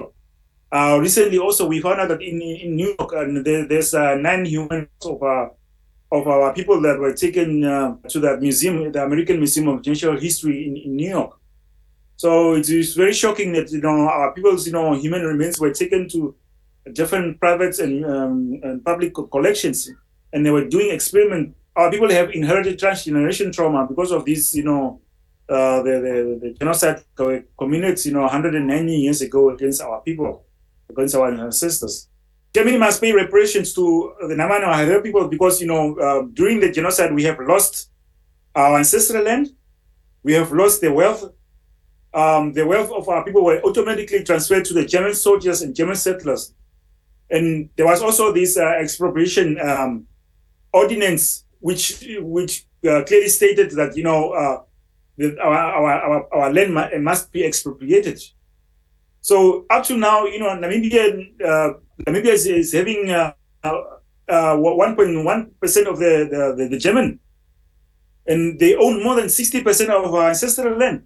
[0.73, 4.15] uh, recently, also we found out that in, in New York, uh, there, there's uh,
[4.15, 5.49] nine humans of uh,
[6.11, 10.19] of our people that were taken uh, to that museum, the American Museum of Natural
[10.19, 11.39] History in, in New York.
[12.17, 15.73] So it is very shocking that you know our people's you know human remains were
[15.73, 16.35] taken to
[16.95, 19.91] different private and, um, and public collections,
[20.33, 21.55] and they were doing experiment.
[21.77, 25.01] Our people have inherited transgeneration trauma because of this, you know,
[25.49, 27.03] uh, the, the, the genocide
[27.59, 30.45] committed, you know, 190 years ago against our people
[30.93, 32.09] against our ancestors.
[32.55, 36.71] Germany must pay reparations to the Namano Harel people because, you know, uh, during the
[36.71, 37.91] genocide, we have lost
[38.55, 39.49] our ancestral land,
[40.23, 41.33] we have lost the wealth.
[42.15, 45.97] Um, the wealth of our people were automatically transferred to the German soldiers and German
[45.97, 46.55] settlers.
[47.31, 50.07] And there was also this uh, expropriation um,
[50.75, 54.63] ordinance, which which uh, clearly stated that you know uh,
[55.17, 58.21] that our, our, our, our land must be expropriated.
[59.23, 63.33] So up to now, you know, Namibia, uh, Namibia is, is having uh,
[63.63, 63.73] uh,
[64.29, 67.21] 1.1 percent of the, the, the German,
[68.27, 71.05] and they own more than 60 percent of our ancestral land.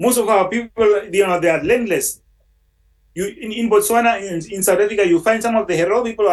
[0.00, 2.20] Most of our people, you know, they are landless.
[3.14, 6.26] You in, in Botswana, in, in South Africa, you find some of the Herero people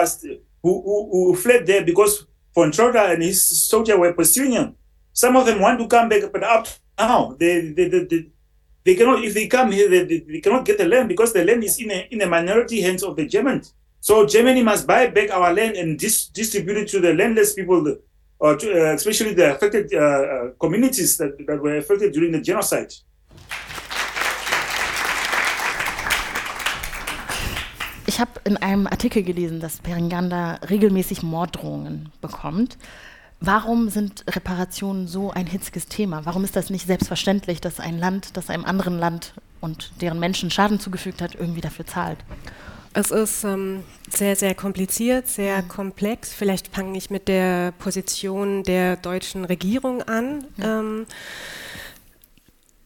[0.63, 4.75] who, who, who fled there because Trotter and his soldier were pursuing them.
[5.13, 8.29] Some of them want to come back, but up now they, they, they,
[8.83, 11.63] they cannot, if they come here, they, they cannot get the land because the land
[11.63, 13.73] is in a, in a minority hands of the Germans.
[13.99, 17.97] So Germany must buy back our land and dis- distribute it to the landless people,
[18.39, 22.41] or to, uh, especially the affected uh, uh, communities that, that were affected during the
[22.41, 22.93] genocide.
[28.05, 32.77] Ich habe in einem Artikel gelesen, dass Peringanda regelmäßig Morddrohungen bekommt.
[33.45, 36.21] Warum sind Reparationen so ein hitziges Thema?
[36.23, 40.49] Warum ist das nicht selbstverständlich, dass ein Land, das einem anderen Land und deren Menschen
[40.49, 42.19] Schaden zugefügt hat, irgendwie dafür zahlt?
[42.93, 45.67] Es ist ähm, sehr, sehr kompliziert, sehr mhm.
[45.67, 46.33] komplex.
[46.33, 50.45] Vielleicht fange ich mit der Position der deutschen Regierung an.
[50.55, 50.63] Mhm.
[50.63, 51.05] Ähm,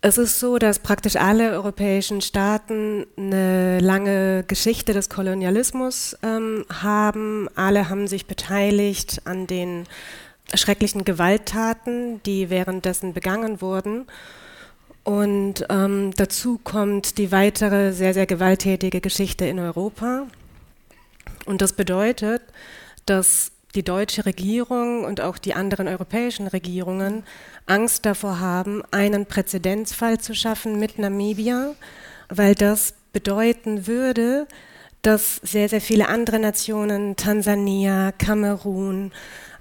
[0.01, 7.47] Es ist so, dass praktisch alle europäischen Staaten eine lange Geschichte des Kolonialismus ähm, haben.
[7.55, 9.83] Alle haben sich beteiligt an den
[10.53, 14.05] schrecklichen Gewalttaten, die währenddessen begangen wurden.
[15.03, 20.27] Und ähm, dazu kommt die weitere sehr, sehr gewalttätige Geschichte in Europa.
[21.45, 22.41] Und das bedeutet,
[23.05, 27.23] dass die deutsche Regierung und auch die anderen europäischen Regierungen
[27.65, 31.75] Angst davor haben, einen Präzedenzfall zu schaffen mit Namibia,
[32.29, 34.47] weil das bedeuten würde,
[35.01, 39.11] dass sehr, sehr viele andere Nationen, Tansania, Kamerun,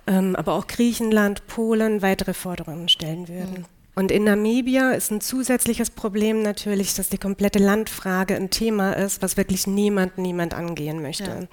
[0.07, 3.61] ähm, aber auch Griechenland, Polen weitere Forderungen stellen würden.
[3.61, 3.65] Mhm.
[3.99, 9.23] Und in Namibia ist ein zusätzliches Problem natürlich, dass die komplette Landfrage ein Thema ist,
[9.23, 11.31] was wirklich niemand, niemand angehen möchte.
[11.31, 11.49] Ja.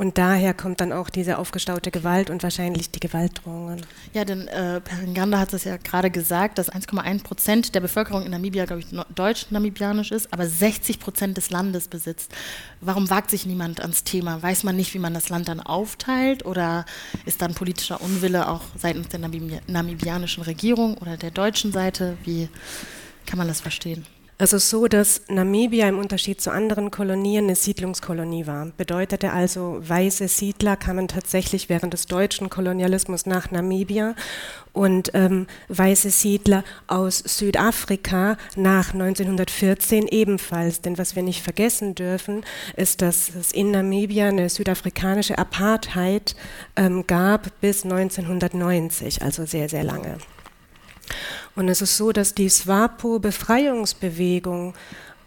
[0.00, 3.84] Und daher kommt dann auch diese aufgestaute Gewalt und wahrscheinlich die Gewaltdrohungen.
[4.14, 8.30] Ja, denn äh, Peringanda hat es ja gerade gesagt, dass 1,1 Prozent der Bevölkerung in
[8.30, 12.32] Namibia, glaube ich, deutsch-namibianisch ist, aber 60 Prozent des Landes besitzt.
[12.80, 14.42] Warum wagt sich niemand ans Thema?
[14.42, 16.86] Weiß man nicht, wie man das Land dann aufteilt oder
[17.26, 22.16] ist dann politischer Unwille auch seitens der namibianischen Regierung oder der deutschen Seite?
[22.24, 22.48] Wie
[23.26, 24.06] kann man das verstehen?
[24.40, 28.68] Also so, dass Namibia im Unterschied zu anderen Kolonien eine Siedlungskolonie war.
[28.74, 34.14] Bedeutete also, weiße Siedler kamen tatsächlich während des deutschen Kolonialismus nach Namibia
[34.72, 40.80] und ähm, weiße Siedler aus Südafrika nach 1914 ebenfalls.
[40.80, 42.42] Denn was wir nicht vergessen dürfen,
[42.76, 46.34] ist, dass es in Namibia eine südafrikanische Apartheid
[46.76, 50.16] ähm, gab bis 1990, also sehr, sehr lange.
[51.56, 54.74] Und es ist so, dass die SWAPO-Befreiungsbewegung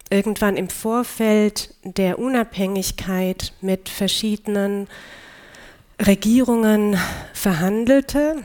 [0.09, 4.87] irgendwann im Vorfeld der Unabhängigkeit mit verschiedenen
[5.99, 6.97] Regierungen
[7.33, 8.37] verhandelte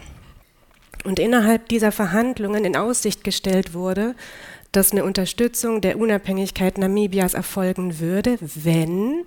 [1.04, 4.14] und innerhalb dieser Verhandlungen in Aussicht gestellt wurde,
[4.72, 9.24] dass eine Unterstützung der Unabhängigkeit Namibias erfolgen würde, wenn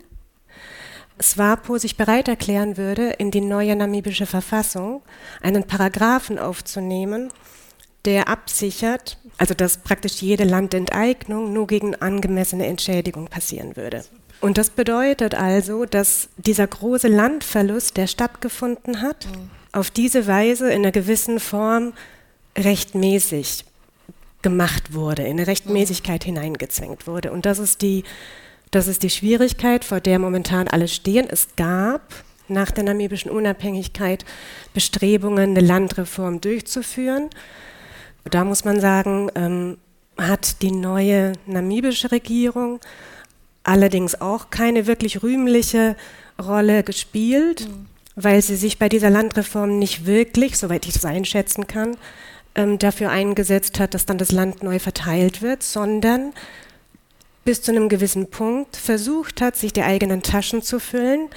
[1.22, 5.02] SWAPO sich bereit erklären würde, in die neue namibische Verfassung
[5.42, 7.32] einen Paragraphen aufzunehmen,
[8.06, 14.04] der absichert, also dass praktisch jede Landenteignung nur gegen angemessene Entschädigung passieren würde.
[14.40, 19.52] Und das bedeutet also, dass dieser große Landverlust, der stattgefunden hat, mhm.
[19.72, 21.94] auf diese Weise in einer gewissen Form
[22.58, 23.66] rechtmäßig
[24.42, 26.26] gemacht wurde, in eine Rechtmäßigkeit mhm.
[26.26, 27.32] hineingezwängt wurde.
[27.32, 28.04] Und das ist, die,
[28.72, 31.28] das ist die Schwierigkeit, vor der momentan alle stehen.
[31.30, 32.02] Es gab
[32.48, 34.26] nach der namibischen Unabhängigkeit
[34.74, 37.30] Bestrebungen, eine Landreform durchzuführen.
[38.24, 39.78] Da muss man sagen, ähm,
[40.18, 42.80] hat die neue namibische Regierung
[43.64, 45.96] allerdings auch keine wirklich rühmliche
[46.42, 47.86] Rolle gespielt, mhm.
[48.16, 51.98] weil sie sich bei dieser Landreform nicht wirklich, soweit ich das einschätzen kann,
[52.56, 56.34] ähm, dafür eingesetzt hat, dass dann das Land neu verteilt wird, sondern
[57.44, 61.30] bis zu einem gewissen Punkt versucht hat, sich die eigenen Taschen zu füllen.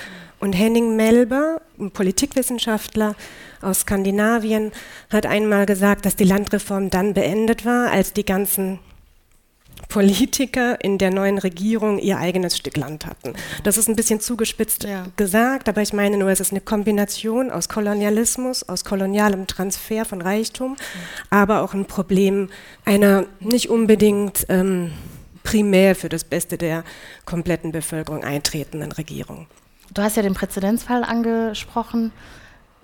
[0.44, 3.14] Und Henning Melber, ein Politikwissenschaftler,
[3.62, 4.72] aus Skandinavien
[5.08, 8.78] hat einmal gesagt, dass die Landreform dann beendet war, als die ganzen
[9.88, 13.32] Politiker in der neuen Regierung ihr eigenes Stück Land hatten.
[13.62, 15.06] Das ist ein bisschen zugespitzt ja.
[15.16, 20.20] gesagt, aber ich meine nur, es ist eine Kombination aus Kolonialismus, aus kolonialem Transfer von
[20.20, 20.76] Reichtum, mhm.
[21.30, 22.50] aber auch ein Problem
[22.84, 24.92] einer nicht unbedingt ähm,
[25.42, 26.84] primär für das Beste der
[27.24, 29.46] kompletten Bevölkerung eintretenden Regierung.
[29.94, 32.12] Du hast ja den Präzedenzfall angesprochen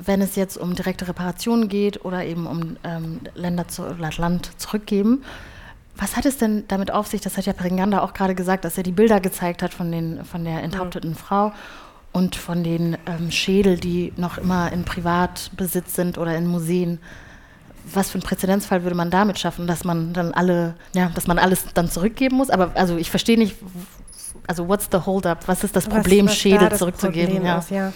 [0.06, 3.84] wenn es jetzt um direkte Reparationen geht oder eben um ähm, Länder zu,
[4.18, 5.22] Land zurückgeben.
[5.96, 7.20] Was hat es denn damit auf sich?
[7.20, 10.24] Das hat ja Peringanda auch gerade gesagt, dass er die Bilder gezeigt hat von, den,
[10.24, 11.16] von der enthaupteten ja.
[11.16, 11.52] Frau
[12.12, 16.98] und von den ähm, Schädel, die noch immer in Privatbesitz sind oder in Museen.
[17.92, 21.38] Was für ein Präzedenzfall würde man damit schaffen, dass man dann alle, ja, dass man
[21.38, 22.50] alles dann zurückgeben muss?
[22.50, 23.56] Aber also ich verstehe nicht,
[24.50, 25.46] also what's the hold up?
[25.46, 27.36] Was ist das Problem, was, was Schädel da zurückzugeben?
[27.36, 27.58] Problem ja.
[27.58, 27.92] Ist, ja.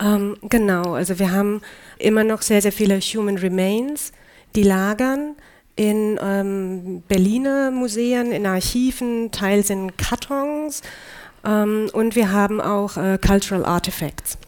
[0.00, 1.62] Ähm, genau, also wir haben
[1.98, 4.12] immer noch sehr, sehr viele Human Remains,
[4.54, 5.34] die lagern
[5.74, 10.82] in ähm, Berliner Museen, in Archiven, teils in Kartons
[11.44, 14.38] ähm, und wir haben auch äh, Cultural Artifacts,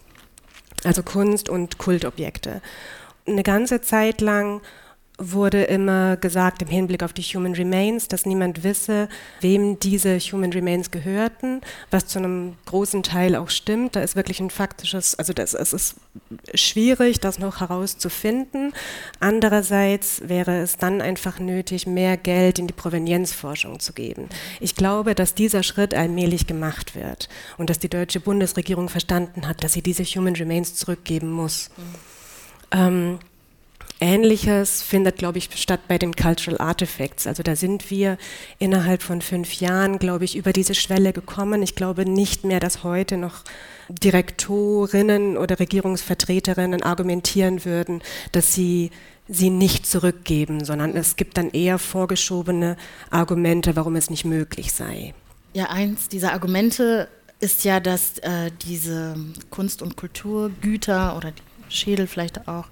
[0.85, 2.63] also Kunst- und Kultobjekte.
[3.27, 4.61] Eine ganze Zeit lang
[5.19, 9.09] wurde immer gesagt im Hinblick auf die Human Remains, dass niemand wisse,
[9.41, 13.97] wem diese Human Remains gehörten, was zu einem großen Teil auch stimmt.
[13.97, 15.97] Da ist wirklich ein faktisches, also das, es ist
[16.55, 18.73] schwierig, das noch herauszufinden.
[19.19, 24.29] Andererseits wäre es dann einfach nötig, mehr Geld in die Provenienzforschung zu geben.
[24.61, 29.65] Ich glaube, dass dieser Schritt allmählich gemacht wird und dass die deutsche Bundesregierung verstanden hat,
[29.65, 31.71] dass sie diese Human Remains zurückgeben muss.
[31.77, 31.83] Mhm.
[32.71, 33.19] Ähm,
[34.01, 37.27] Ähnliches findet, glaube ich, statt bei den Cultural Artifacts.
[37.27, 38.17] Also da sind wir
[38.59, 41.63] innerhalb von fünf Jahren, glaube ich, über diese Schwelle gekommen.
[41.63, 43.43] Ich glaube nicht mehr, dass heute noch
[43.89, 48.91] Direktorinnen oder Regierungsvertreterinnen argumentieren würden, dass sie
[49.29, 52.79] sie nicht zurückgeben, sondern es gibt dann eher vorgeschobene
[53.11, 55.13] Argumente, warum es nicht möglich sei.
[55.53, 57.09] Ja, eins dieser Argumente
[57.41, 59.17] ist ja, dass äh, diese
[59.51, 61.33] Kunst- und Kulturgüter oder
[61.69, 62.65] Schädel vielleicht auch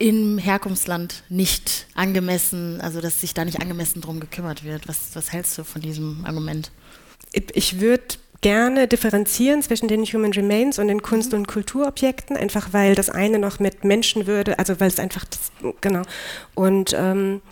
[0.00, 4.88] im Herkunftsland nicht angemessen, also dass sich da nicht angemessen drum gekümmert wird.
[4.88, 6.72] Was, was hältst du von diesem Argument?
[7.32, 12.94] Ich würde gerne differenzieren zwischen den Human Remains und den Kunst- und Kulturobjekten, einfach weil
[12.94, 16.02] das eine noch mit Menschenwürde, also weil es einfach, das, genau.
[16.54, 17.42] Und ähm,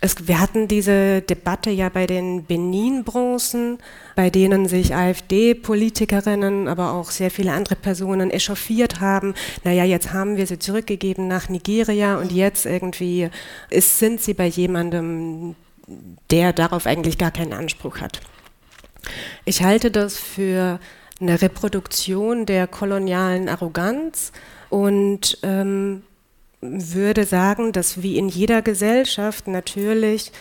[0.00, 3.78] es, wir hatten diese Debatte ja bei den Benin-Bronzen,
[4.16, 9.34] bei denen sich AfD-Politikerinnen, aber auch sehr viele andere Personen echauffiert haben.
[9.64, 13.28] Naja, jetzt haben wir sie zurückgegeben nach Nigeria und jetzt irgendwie
[13.68, 15.54] ist, sind sie bei jemandem,
[16.30, 18.20] der darauf eigentlich gar keinen Anspruch hat.
[19.44, 20.80] Ich halte das für
[21.20, 24.32] eine Reproduktion der kolonialen Arroganz
[24.70, 26.04] und ähm,
[26.60, 30.32] würde sagen, dass wie in jeder Gesellschaft natürlich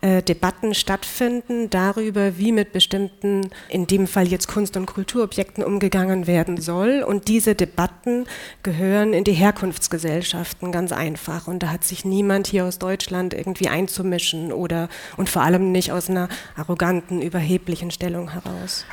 [0.00, 6.28] äh, Debatten stattfinden darüber, wie mit bestimmten, in dem Fall jetzt Kunst- und Kulturobjekten umgegangen
[6.28, 7.02] werden soll.
[7.02, 8.26] Und diese Debatten
[8.62, 11.48] gehören in die Herkunftsgesellschaften ganz einfach.
[11.48, 15.90] Und da hat sich niemand hier aus Deutschland irgendwie einzumischen oder und vor allem nicht
[15.90, 18.84] aus einer arroganten, überheblichen Stellung heraus.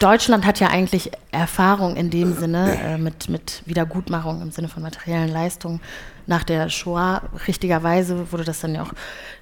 [0.00, 4.82] Deutschland hat ja eigentlich Erfahrung in dem Sinne äh, mit, mit Wiedergutmachung im Sinne von
[4.82, 5.80] materiellen Leistungen.
[6.26, 8.92] Nach der Shoah, richtigerweise, wurde das dann ja auch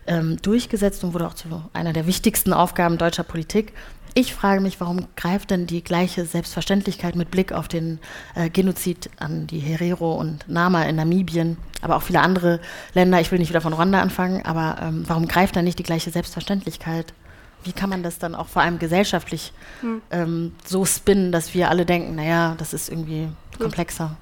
[0.06, 3.72] ähm, durchgesetzt und wurde auch zu einer der wichtigsten Aufgaben deutscher Politik.
[4.14, 7.98] Ich frage mich, warum greift denn die gleiche Selbstverständlichkeit mit Blick auf den
[8.34, 12.60] äh, Genozid an die Herero und Nama in Namibien, aber auch viele andere
[12.92, 15.82] Länder, ich will nicht wieder von Rwanda anfangen, aber ähm, warum greift da nicht die
[15.82, 17.14] gleiche Selbstverständlichkeit?
[17.64, 20.02] Wie kann man das dann auch vor allem gesellschaftlich hm.
[20.10, 24.16] ähm, so spinnen, dass wir alle denken, naja, das ist irgendwie komplexer?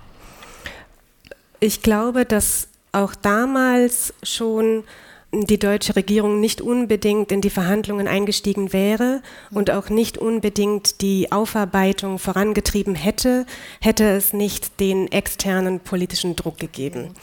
[1.61, 4.85] Ich glaube, dass auch damals schon
[5.33, 11.31] die deutsche Regierung nicht unbedingt in die Verhandlungen eingestiegen wäre und auch nicht unbedingt die
[11.31, 13.47] Aufarbeitung vorangetrieben hätte,
[13.81, 17.15] hätte es nicht den externen politischen Druck gegeben.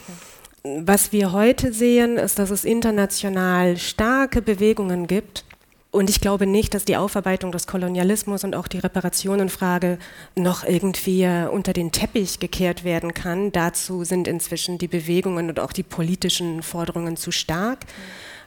[0.62, 5.44] Was wir heute sehen, ist, dass es international starke Bewegungen gibt,
[5.90, 9.98] und ich glaube nicht, dass die Aufarbeitung des Kolonialismus und auch die Reparationenfrage
[10.36, 13.52] noch irgendwie unter den Teppich gekehrt werden kann.
[13.52, 17.86] Dazu sind inzwischen die Bewegungen und auch die politischen Forderungen zu stark.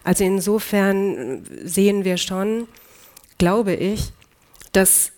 [0.03, 2.67] Also insofern sehen wir schon,
[3.39, 4.11] glaube ich,
[4.71, 5.11] dass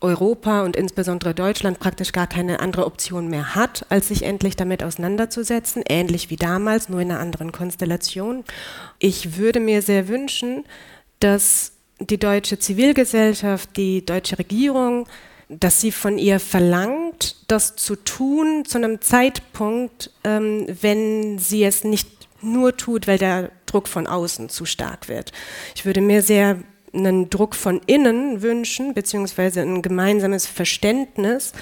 [0.00, 4.84] Europa und insbesondere Deutschland praktisch gar keine andere Option mehr hat, als sich endlich damit
[4.84, 8.44] auseinanderzusetzen, ähnlich wie damals, nur in einer anderen Konstellation.
[8.98, 10.64] Ich würde mir sehr wünschen,
[11.24, 15.08] dass die deutsche Zivilgesellschaft, die deutsche Regierung,
[15.48, 21.82] dass sie von ihr verlangt, das zu tun zu einem Zeitpunkt, ähm, wenn sie es
[21.82, 22.08] nicht
[22.42, 25.32] nur tut, weil der Druck von außen zu stark wird.
[25.74, 26.58] Ich würde mir sehr
[26.92, 31.52] einen Druck von innen wünschen, beziehungsweise ein gemeinsames Verständnis,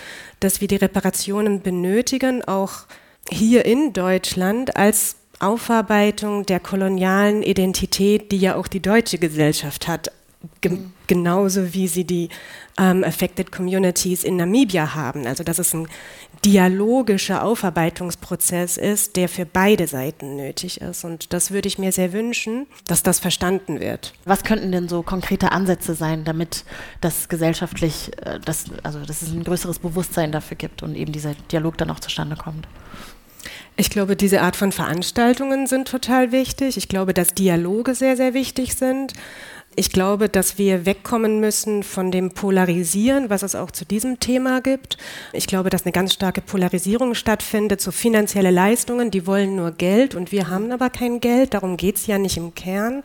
[0.40, 2.86] dass wir die Reparationen benötigen, auch
[3.30, 10.10] hier in Deutschland als Aufarbeitung der kolonialen Identität, die ja auch die deutsche Gesellschaft hat,
[10.60, 10.92] ge mhm.
[11.06, 12.28] genauso wie sie die
[12.78, 15.26] ähm, Affected Communities in Namibia haben.
[15.26, 15.88] Also dass es ein
[16.44, 21.04] dialogischer Aufarbeitungsprozess ist, der für beide Seiten nötig ist.
[21.04, 24.12] Und das würde ich mir sehr wünschen, dass das verstanden wird.
[24.24, 26.64] Was könnten denn so konkrete Ansätze sein, damit
[27.00, 31.34] das gesellschaftlich, äh, das, also dass es ein größeres Bewusstsein dafür gibt und eben dieser
[31.50, 32.66] Dialog dann auch zustande kommt?
[33.76, 36.76] Ich glaube, diese Art von Veranstaltungen sind total wichtig.
[36.76, 39.14] Ich glaube, dass Dialoge sehr, sehr wichtig sind.
[39.74, 44.60] Ich glaube, dass wir wegkommen müssen von dem Polarisieren, was es auch zu diesem Thema
[44.60, 44.98] gibt.
[45.32, 50.14] Ich glaube, dass eine ganz starke Polarisierung stattfindet, so finanzielle Leistungen, die wollen nur Geld
[50.14, 53.02] und wir haben aber kein Geld, darum geht es ja nicht im Kern.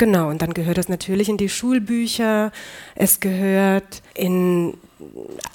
[0.00, 2.52] Genau, und dann gehört es natürlich in die Schulbücher,
[2.94, 4.72] es gehört in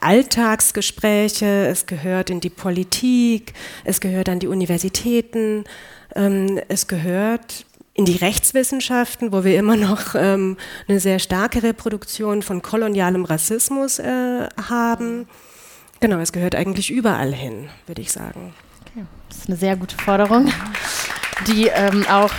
[0.01, 3.55] Alltagsgespräche, es gehört in die Politik,
[3.86, 5.63] es gehört an die Universitäten,
[6.15, 12.43] ähm, es gehört in die Rechtswissenschaften, wo wir immer noch ähm, eine sehr starke Reproduktion
[12.43, 15.27] von kolonialem Rassismus äh, haben.
[16.02, 18.54] Genau, es gehört eigentlich überall hin, würde ich sagen.
[18.81, 19.06] Okay.
[19.27, 20.54] Das ist eine sehr gute Forderung,
[21.48, 22.29] die ähm, auch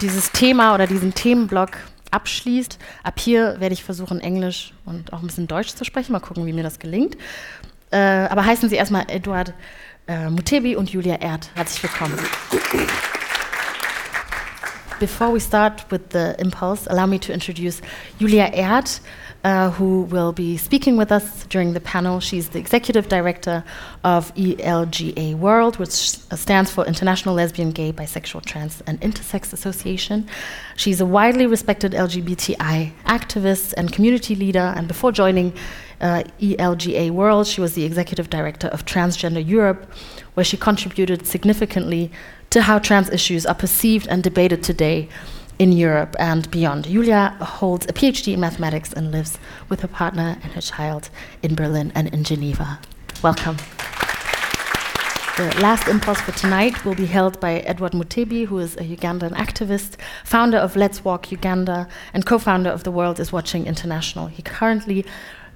[0.00, 1.70] dieses Thema oder diesen Themenblock
[2.10, 2.78] abschließt.
[3.02, 6.12] Ab hier werde ich versuchen, Englisch und auch ein bisschen Deutsch zu sprechen.
[6.12, 7.16] Mal gucken, wie mir das gelingt.
[7.90, 9.54] Äh, aber heißen Sie erstmal Eduard
[10.06, 11.50] äh, Mutebi und Julia Erd.
[11.54, 12.18] Herzlich willkommen.
[14.98, 17.82] Before we start with the impulse, allow me to introduce
[18.18, 19.00] Julia Erd.
[19.46, 22.18] Uh, who will be speaking with us during the panel.
[22.18, 23.62] She's the executive director
[24.02, 30.28] of ELGA World, which stands for International Lesbian, Gay, Bisexual, Trans, and Intersex Association.
[30.74, 35.52] She's a widely respected LGBTI activist and community leader, and before joining
[36.00, 39.88] uh, ELGA World, she was the executive director of Transgender Europe,
[40.34, 42.10] where she contributed significantly
[42.50, 45.08] to how trans issues are perceived and debated today
[45.58, 46.84] in Europe and beyond.
[46.84, 49.38] Julia holds a PhD in mathematics and lives
[49.68, 51.10] with her partner and her child
[51.42, 52.78] in Berlin and in Geneva.
[53.22, 53.56] Welcome.
[55.36, 59.34] The last impulse for tonight will be held by Edward Mutebi, who is a Ugandan
[59.34, 64.28] activist, founder of Let's Walk Uganda, and co founder of the World is Watching International.
[64.28, 65.04] He currently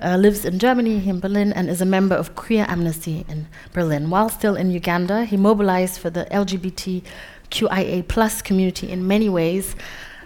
[0.03, 4.11] uh, lives in Germany, in Berlin, and is a member of Queer Amnesty in Berlin.
[4.11, 7.03] While still in Uganda, he mobilized for the LGBT
[7.51, 9.77] QIA plus community in many ways,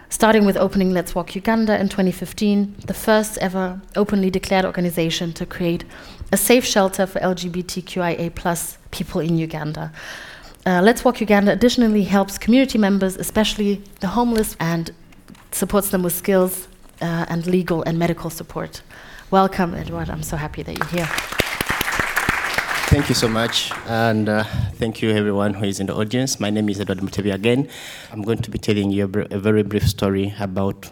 [0.08, 5.46] starting with opening Let's Walk Uganda in 2015, the first ever openly declared organization to
[5.46, 5.84] create
[6.32, 9.92] a safe shelter for LGBTQIA plus people in Uganda.
[10.66, 14.90] Uh, Let's Walk Uganda additionally helps community members, especially the homeless, and
[15.52, 16.68] supports them with skills
[17.02, 18.82] uh, and legal and medical support.
[19.30, 20.10] Welcome, Edward.
[20.10, 21.33] I'm so happy that you're here.
[22.86, 26.38] Thank you so much, and uh, thank you everyone who is in the audience.
[26.38, 27.68] My name is Edward Mutebi again.
[28.12, 30.90] I'm going to be telling you a, br- a, very brief story about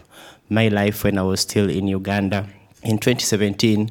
[0.49, 2.47] my life when I was still in Uganda.
[2.83, 3.89] In 2017,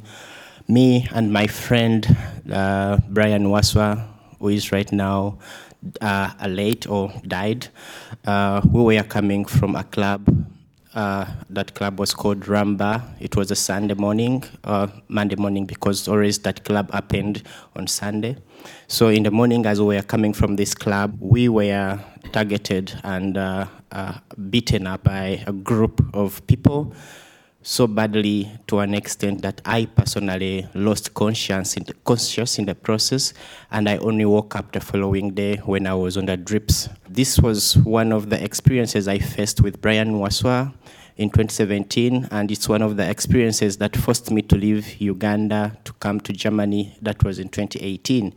[0.68, 2.16] me and my friend
[2.52, 4.06] uh, Brian Waswa,
[4.38, 5.38] who is right now
[6.00, 7.68] uh, late or died,
[8.26, 10.28] uh, we were coming from a club
[10.94, 13.02] uh, that club was called Ramba.
[13.20, 17.42] It was a Sunday morning, uh, Monday morning, because always that club happened
[17.76, 18.36] on Sunday.
[18.88, 21.98] So in the morning, as we were coming from this club, we were
[22.32, 24.18] targeted and uh, uh
[24.50, 26.94] beaten up by a group of people
[27.62, 32.74] so badly to an extent that I personally lost conscience in the, conscious in the
[32.74, 33.32] process,
[33.70, 36.88] and I only woke up the following day when I was under drips.
[37.08, 40.74] This was one of the experiences I faced with Brian Waswa
[41.16, 45.92] in 2017, and it's one of the experiences that forced me to leave Uganda to
[45.94, 46.96] come to Germany.
[47.00, 48.34] That was in 2018.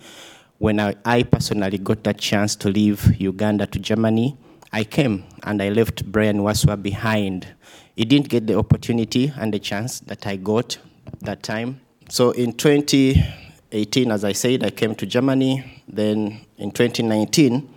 [0.59, 4.37] When I, I personally got that chance to leave Uganda to Germany,
[4.71, 7.47] I came and I left Brian Waswa behind
[7.95, 10.77] he didn't get the opportunity and the chance that I got
[11.21, 11.79] that time.
[12.09, 15.83] So in 2018, as I said, I came to Germany.
[15.87, 17.69] Then in 2019,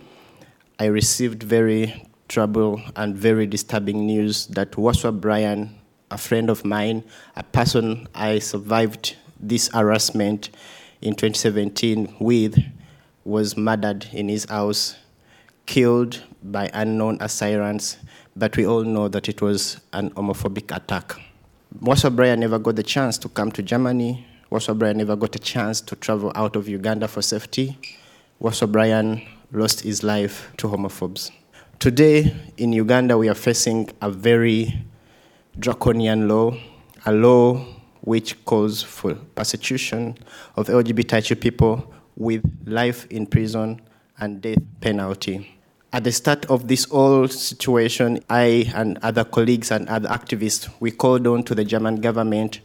[0.77, 5.75] I received very trouble and very disturbing news that Waswa Brian,
[6.11, 7.03] a friend of mine,
[7.35, 10.49] a person I survived this harassment
[11.01, 12.57] in 2017 with,
[13.23, 14.95] was murdered in his house,
[15.65, 17.97] killed by unknown assailants
[18.39, 21.13] but we all know that it was an homophobic attack.
[21.81, 24.25] Waswa Brian never got the chance to come to Germany.
[24.49, 27.77] Waswa Brian never got a chance to travel out of Uganda for safety.
[28.41, 29.21] Waswa Brian
[29.51, 31.31] lost his life to homophobes.
[31.79, 34.85] Today in Uganda, we are facing a very
[35.59, 36.57] draconian law,
[37.05, 37.65] a law
[38.01, 40.17] which calls for persecution
[40.55, 43.81] of LGBTQ people with life in prison
[44.17, 45.58] and death penalty.
[45.91, 50.91] At the start of this whole situation, I and other colleagues and other activists, we
[50.91, 52.59] called on to the German government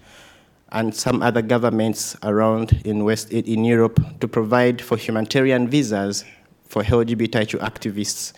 [0.73, 6.23] and some other governments around in West in Europe to provide for humanitarian visas
[6.69, 8.35] for LGBTIQ activists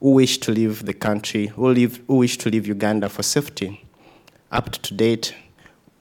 [0.00, 3.86] who wish to leave the country, who, who wish to leave Uganda for safety.
[4.52, 5.34] Up to date,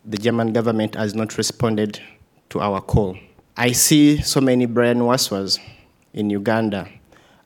[0.04, 2.02] the German government has not responded
[2.50, 3.18] to our call.
[3.56, 5.58] I see so many Brian Waswas
[6.14, 6.90] in Uganda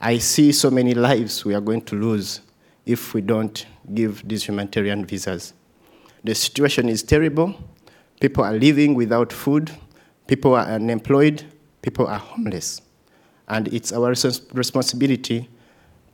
[0.02, 2.42] I see so many lives we are going to lose
[2.86, 5.54] if we don't give these humanitarian visas.
[6.24, 7.56] The situation is terrible.
[8.22, 9.72] People are living without food,
[10.28, 11.44] people are unemployed,
[11.82, 12.82] people are homeless.
[13.48, 14.14] And it's our
[14.54, 15.50] responsibility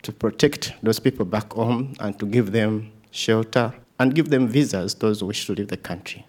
[0.01, 4.95] to protect those people back home and to give them shelter and give them visas,
[4.95, 6.25] those who wish to leave the country.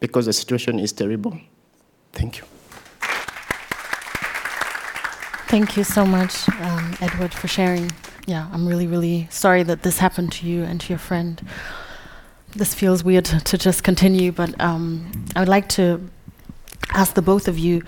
[0.00, 1.38] Because the situation is terrible.
[2.12, 2.44] Thank you.
[5.48, 7.90] Thank you so much, um, Edward, for sharing.
[8.26, 11.40] Yeah, I'm really, really sorry that this happened to you and to your friend.
[12.54, 16.06] This feels weird to just continue, but um, I would like to
[16.92, 17.82] ask the both of you,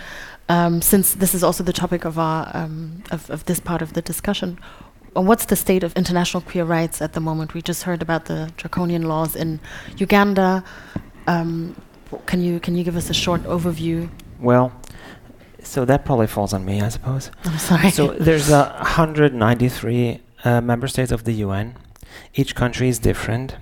[0.48, 3.92] um, since this is also the topic of our um, of, of, this part of
[3.92, 4.58] the discussion.
[5.12, 7.52] What's the state of international queer rights at the moment?
[7.52, 9.60] We just heard about the draconian laws in
[9.98, 10.64] Uganda.
[11.26, 11.76] Um,
[12.24, 14.08] can you can you give us a short overview?
[14.40, 14.72] Well,
[15.70, 17.30] So that probably falls on me, I suppose.
[17.44, 17.90] I'm sorry.
[17.92, 21.76] So there's a 193 uh, member states of the UN.
[22.34, 23.54] Each country is different,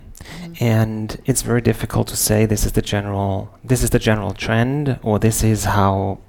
[0.59, 4.99] and it's very difficult to say this is the general this is the general trend
[5.03, 6.21] or this is how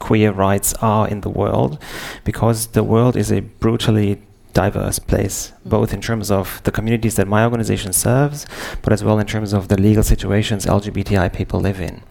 [0.00, 1.80] queer rights are in the world,
[2.24, 4.20] because the world is a brutally
[4.52, 8.46] diverse place, both in terms of the communities that my organization serves,
[8.82, 12.02] but as well in terms of the legal situations LGBTI people live in.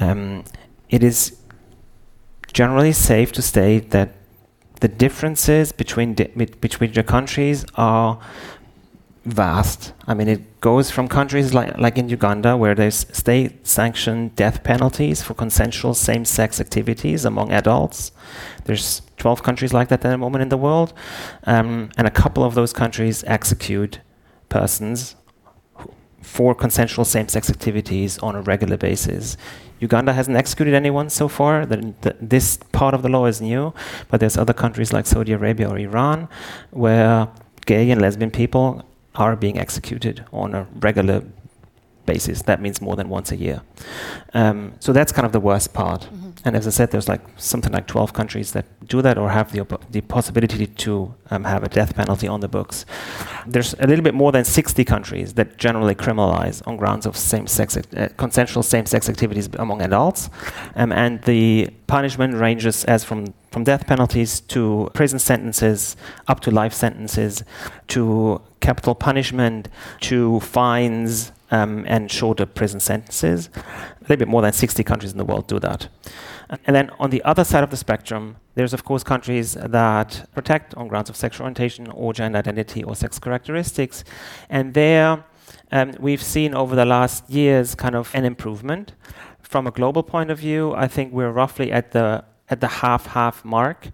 [0.00, 0.42] Um,
[0.88, 1.36] it is
[2.52, 4.14] generally safe to state that
[4.80, 6.30] the differences between di-
[6.60, 8.18] between the countries are
[9.24, 9.92] vast.
[10.06, 15.22] I mean, it goes from countries like like in Uganda, where there's state-sanctioned death penalties
[15.22, 18.12] for consensual same-sex activities among adults.
[18.64, 20.94] There's 12 countries like that at the moment in the world,
[21.44, 24.00] um, and a couple of those countries execute
[24.48, 25.16] persons
[26.22, 29.36] for consensual same-sex activities on a regular basis.
[29.80, 31.66] Uganda hasn't executed anyone so far.
[31.66, 33.72] The, the, this part of the law is new,
[34.08, 36.28] but there's other countries like Saudi Arabia or Iran
[36.70, 37.28] where
[37.66, 41.22] gay and lesbian people are being executed on a regular
[42.06, 42.42] basis.
[42.42, 43.62] That means more than once a year.
[44.34, 46.08] Um, so that's kind of the worst part.
[46.44, 49.52] And as I said, there's like something like 12 countries that do that or have
[49.52, 52.86] the, the possibility to um, have a death penalty on the books.
[53.46, 57.76] There's a little bit more than 60 countries that generally criminalize on grounds of same-sex,
[57.76, 60.30] uh, consensual same-sex activities among adults,
[60.76, 65.96] um, and the punishment ranges as from from death penalties to prison sentences,
[66.28, 67.42] up to life sentences,
[67.88, 69.68] to capital punishment,
[70.00, 73.48] to fines, um, and shorter prison sentences.
[73.56, 75.88] A little bit more than 60 countries in the world do that.
[76.66, 80.74] And then on the other side of the spectrum, there's of course countries that protect
[80.74, 84.04] on grounds of sexual orientation or gender identity or sex characteristics.
[84.48, 85.24] And there
[85.72, 88.92] um, we've seen over the last years kind of an improvement.
[89.42, 93.44] From a global point of view, I think we're roughly at the at the half-half
[93.44, 93.90] mark.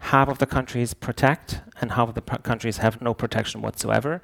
[0.00, 4.22] Half of the countries protect, and half of the countries have no protection whatsoever.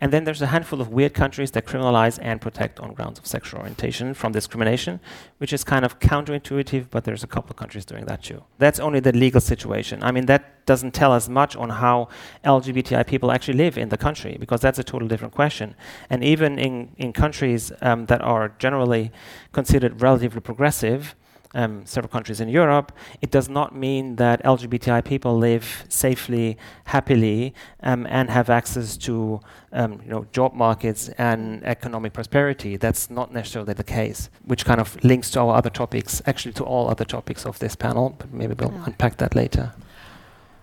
[0.00, 3.26] And then there's a handful of weird countries that criminalize and protect on grounds of
[3.26, 5.00] sexual orientation from discrimination,
[5.38, 8.44] which is kind of counterintuitive, but there's a couple of countries doing that too.
[8.58, 10.02] That's only the legal situation.
[10.02, 12.08] I mean, that doesn't tell us much on how
[12.44, 15.74] LGBTI people actually live in the country, because that's a totally different question.
[16.08, 19.10] And even in, in countries um, that are generally
[19.52, 21.14] considered relatively progressive,
[21.54, 27.54] um, several countries in Europe, it does not mean that LGBTI people live safely, happily,
[27.82, 29.40] um, and have access to
[29.72, 32.76] um, you know, job markets and economic prosperity.
[32.76, 36.64] That's not necessarily the case, which kind of links to our other topics, actually to
[36.64, 38.84] all other topics of this panel, but maybe we'll Yeah.
[38.86, 39.72] unpack that later.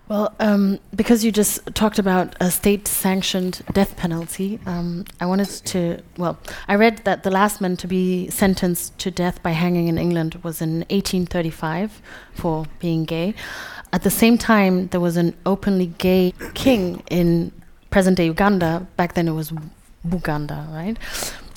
[0.06, 5.48] Well, um, because you just talked about a state sanctioned death penalty, um, I wanted
[5.48, 6.02] to.
[6.18, 6.38] Well,
[6.68, 10.34] I read that the last man to be sentenced to death by hanging in England
[10.42, 12.02] was in 1835
[12.34, 13.34] for being gay.
[13.94, 17.52] At the same time, there was an openly gay king in
[17.88, 18.86] present day Uganda.
[18.96, 19.52] Back then it was
[20.06, 20.98] Buganda, right?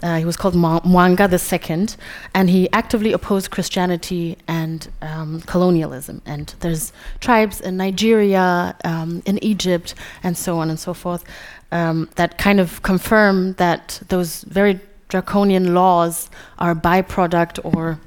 [0.04, 1.88] Uh, he was called Mwa- Mwanga II,
[2.36, 6.22] and he actively opposed Christianity and um, colonialism.
[6.26, 11.24] And there's tribes in Nigeria, um, in Egypt, and so on and so forth
[11.72, 14.80] um, that kind of confirm that those very
[15.10, 16.30] draconian laws
[16.60, 18.00] are a byproduct or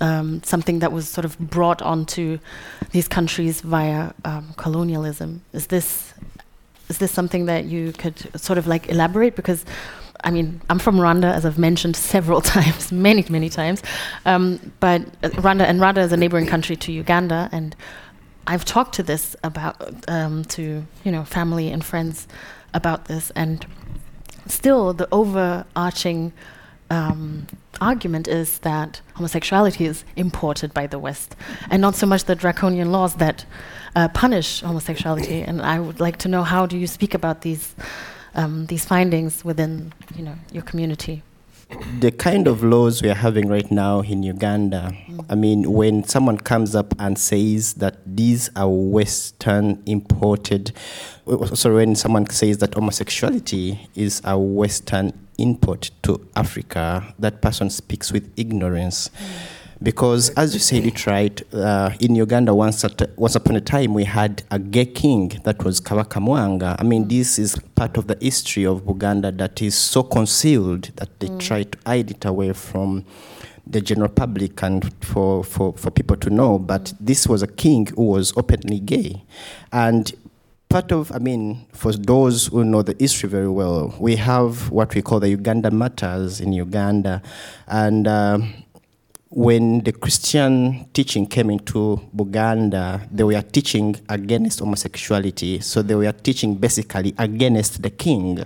[0.00, 2.38] um, something that was sort of brought onto
[2.90, 5.42] these countries via um, colonialism.
[5.52, 6.12] Is this
[6.88, 9.34] is this something that you could sort of like elaborate?
[9.34, 9.64] Because,
[10.24, 13.82] I mean, I'm from Rwanda, as I've mentioned several times, many, many times.
[14.24, 17.76] Um, but uh, Rwanda and Rwanda is a neighboring country to Uganda, and
[18.46, 22.28] I've talked to this about um, to you know family and friends
[22.74, 23.66] about this, and
[24.46, 26.32] still the overarching
[26.90, 27.46] um,
[27.80, 31.36] argument is that homosexuality is imported by the West,
[31.70, 33.44] and not so much the draconian laws that
[33.96, 35.42] uh, punish homosexuality.
[35.42, 37.74] And I would like to know how do you speak about these
[38.36, 41.22] um, these findings within you know your community?
[41.98, 44.96] the kind of laws we are having right now in Uganda,
[45.28, 50.72] I mean, when someone comes up and says that these are Western imported,
[51.54, 58.12] so when someone says that homosexuality is a Western import to Africa, that person speaks
[58.12, 59.10] with ignorance.
[59.82, 63.92] Because, as you said it right, uh, in Uganda, once, at, once upon a time,
[63.92, 66.76] we had a gay king that was Kabaka Mwanga.
[66.78, 71.20] I mean, this is part of the history of Buganda that is so concealed that
[71.20, 73.04] they try to hide it away from
[73.66, 76.58] the general public and for, for, for people to know.
[76.58, 79.24] But this was a king who was openly gay.
[79.72, 80.10] And
[80.68, 84.94] part of, I mean, for those who know the history very well, we have what
[84.94, 87.22] we call the Uganda Matters in Uganda.
[87.66, 88.54] And um,
[89.28, 95.60] when the Christian teaching came into Buganda, they were teaching against homosexuality.
[95.60, 98.44] So they were teaching basically against the king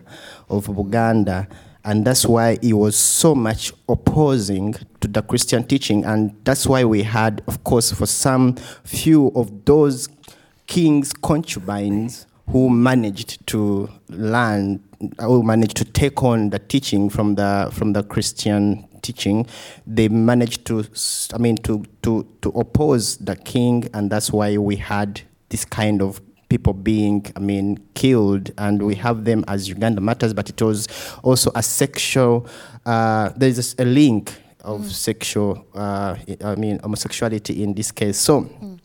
[0.48, 1.48] of Buganda.
[1.84, 6.04] And that's why he was so much opposing to the Christian teaching.
[6.04, 10.08] And that's why we had, of course, for some few of those
[10.66, 14.82] king's concubines who managed to learn,
[15.20, 19.46] who managed to take on the teaching from the, from the Christian teaching,
[19.86, 20.84] they managed to,
[21.34, 26.02] I mean, to, to, to oppose the king, and that's why we had this kind
[26.02, 30.60] of people being, I mean, killed, and we have them as Uganda Matters, but it
[30.60, 30.88] was
[31.22, 32.46] also a sexual,
[32.84, 34.34] uh, there's a link
[34.64, 34.90] of mm.
[34.90, 38.18] sexual, uh, I mean, homosexuality in this case.
[38.18, 38.78] So mm.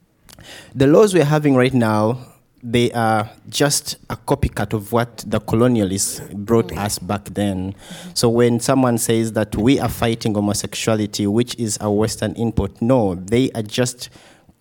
[0.73, 2.19] the laws we're having right now,
[2.67, 6.77] they are just a copycat of what the colonialists brought mm.
[6.77, 7.75] us back then.
[8.15, 13.13] So when someone says that we are fighting homosexuality, which is a Western input, no,
[13.13, 14.09] they are just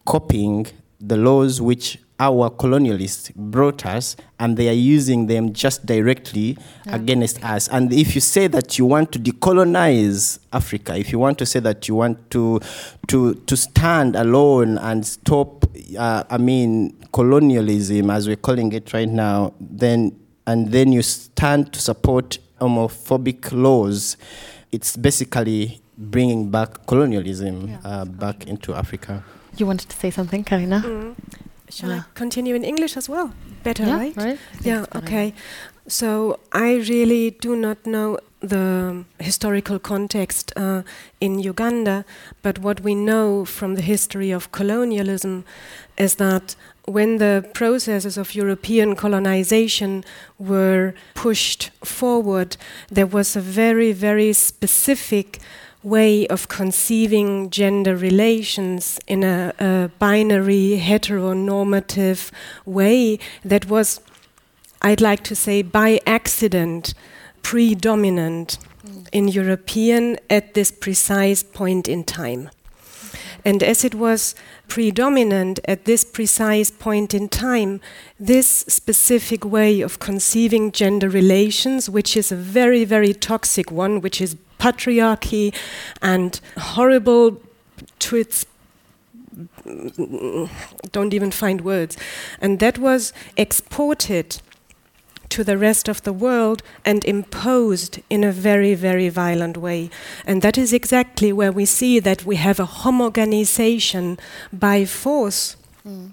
[0.04, 0.66] copying
[1.00, 6.56] the laws which our colonialists brought us and they are using them just directly
[6.86, 6.96] yeah.
[6.96, 7.68] against us.
[7.68, 11.60] And if you say that you want to decolonize Africa, if you want to say
[11.60, 12.60] that you want to
[13.08, 15.64] to to stand alone and stop,
[15.98, 21.72] uh, I mean, colonialism as we're calling it right now, then and then you stand
[21.74, 24.16] to support homophobic laws,
[24.72, 27.78] it's basically bringing back colonialism yeah.
[27.84, 29.22] uh, back into Africa.
[29.56, 30.82] You wanted to say something, Karina?
[30.84, 31.14] Mm.
[31.74, 31.92] Shall.
[31.92, 33.32] I continue in English as well?
[33.62, 34.16] Better, yeah, right?
[34.16, 34.38] right?
[34.62, 35.34] Yeah, okay.
[35.88, 40.82] So I really do not know the historical context uh,
[41.20, 42.04] in Uganda,
[42.42, 45.44] but what we know from the history of colonialism
[45.98, 46.56] is that
[46.86, 50.04] when the processes of European colonization
[50.38, 52.56] were pushed forward,
[52.90, 55.40] there was a very, very specific
[55.84, 62.30] way of conceiving gender relations in a, a binary heteronormative
[62.64, 64.00] way that was,
[64.82, 66.94] I'd like to say, by accident
[67.42, 69.06] predominant mm.
[69.12, 72.50] in European at this precise point in time.
[73.44, 74.34] And as it was
[74.68, 77.82] predominant at this precise point in time,
[78.18, 84.22] this specific way of conceiving gender relations, which is a very, very toxic one, which
[84.22, 85.54] is patriarchy
[86.00, 87.40] and horrible
[87.98, 88.46] to its
[90.92, 91.96] don't even find words.
[92.40, 94.40] And that was exported
[95.30, 99.90] to the rest of the world and imposed in a very, very violent way.
[100.24, 104.18] And that is exactly where we see that we have a homogenization
[104.52, 105.56] by force.
[105.86, 106.12] Mm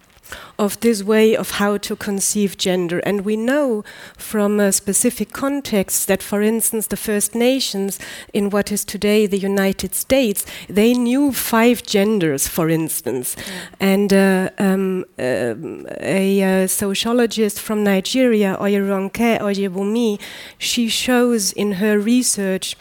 [0.58, 3.00] of this way of how to conceive gender.
[3.00, 3.84] And we know
[4.18, 8.00] from a specific context that, for instance, the First Nations
[8.34, 13.36] in what is today the United States, they knew five genders, for instance.
[13.38, 13.44] Yeah.
[13.80, 15.56] And uh, um, uh,
[16.00, 20.20] a uh, sociologist from Nigeria, Oyeronke Oyebumi,
[20.58, 22.76] she shows in her research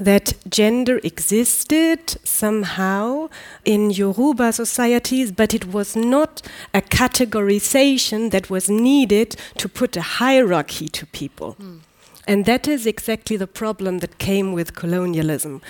[0.00, 3.28] that gender existed somehow
[3.64, 6.42] in Yoruba societies, but it was not
[6.72, 11.54] a categorization that was needed to put a hierarchy to people.
[11.60, 11.80] Mm.
[12.26, 15.60] And that is exactly the problem that came with colonialism.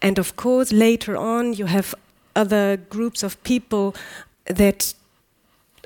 [0.00, 1.94] And of course, later on, you have
[2.36, 3.94] other groups of people
[4.46, 4.94] that,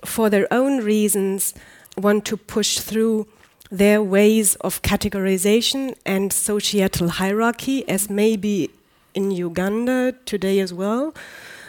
[0.05, 1.55] for their own reasons,
[1.97, 3.27] want to push through
[3.71, 8.71] their ways of categorization and societal hierarchy, as maybe
[9.15, 11.15] in Uganda today as well.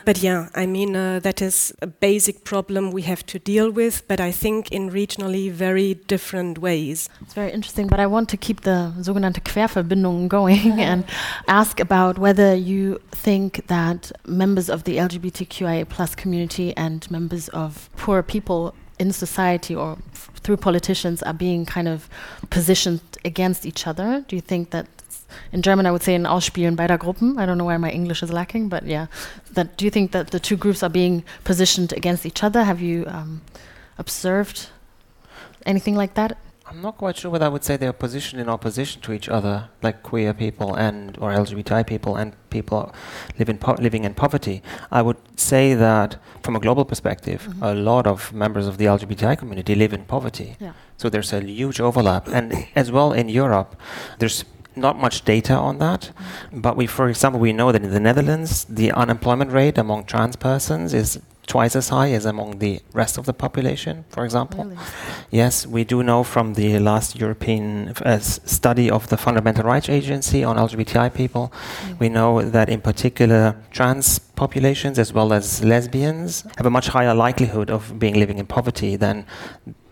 [0.05, 4.07] But yeah, I mean, uh, that is a basic problem we have to deal with,
[4.07, 7.09] but I think in regionally very different ways.
[7.21, 11.03] It's very interesting, but I want to keep the sogenannte Querverbindungen going and
[11.47, 17.89] ask about whether you think that members of the LGBTQIA plus community and members of
[17.97, 19.97] poor people in society or
[20.35, 22.09] through politicians are being kind of
[22.49, 24.23] positioned against each other?
[24.27, 24.87] Do you think that
[25.51, 27.37] in German I would say an Ausspielen beider Gruppen.
[27.37, 29.07] I don't know where my English is lacking, but yeah.
[29.53, 32.63] That do you think that the two groups are being positioned against each other?
[32.63, 33.41] Have you um,
[33.97, 34.69] observed
[35.65, 36.37] anything like that?
[36.69, 39.69] I'm not quite sure whether I would say they're positioned in opposition to each other,
[39.81, 42.93] like queer people and or LGBTI people and people
[43.39, 44.61] live in living in poverty.
[44.91, 47.63] I would say that from a global perspective, mm-hmm.
[47.63, 50.57] a lot of members of the LGBTI community live in poverty.
[50.59, 50.73] Yeah.
[50.97, 53.75] So there's a huge overlap, and as well in Europe,
[54.19, 54.45] there's
[54.75, 56.61] not much data on that, mm-hmm.
[56.61, 60.35] but we, for example, we know that in the Netherlands, the unemployment rate among trans
[60.35, 64.63] persons is twice as high as among the rest of the population, for example.
[64.63, 64.77] Really?
[65.31, 70.43] Yes, we do know from the last European uh, study of the Fundamental Rights Agency
[70.43, 71.51] on LGBTI people,
[71.99, 77.15] we know that in particular trans populations as well as lesbians have a much higher
[77.15, 79.25] likelihood of being living in poverty than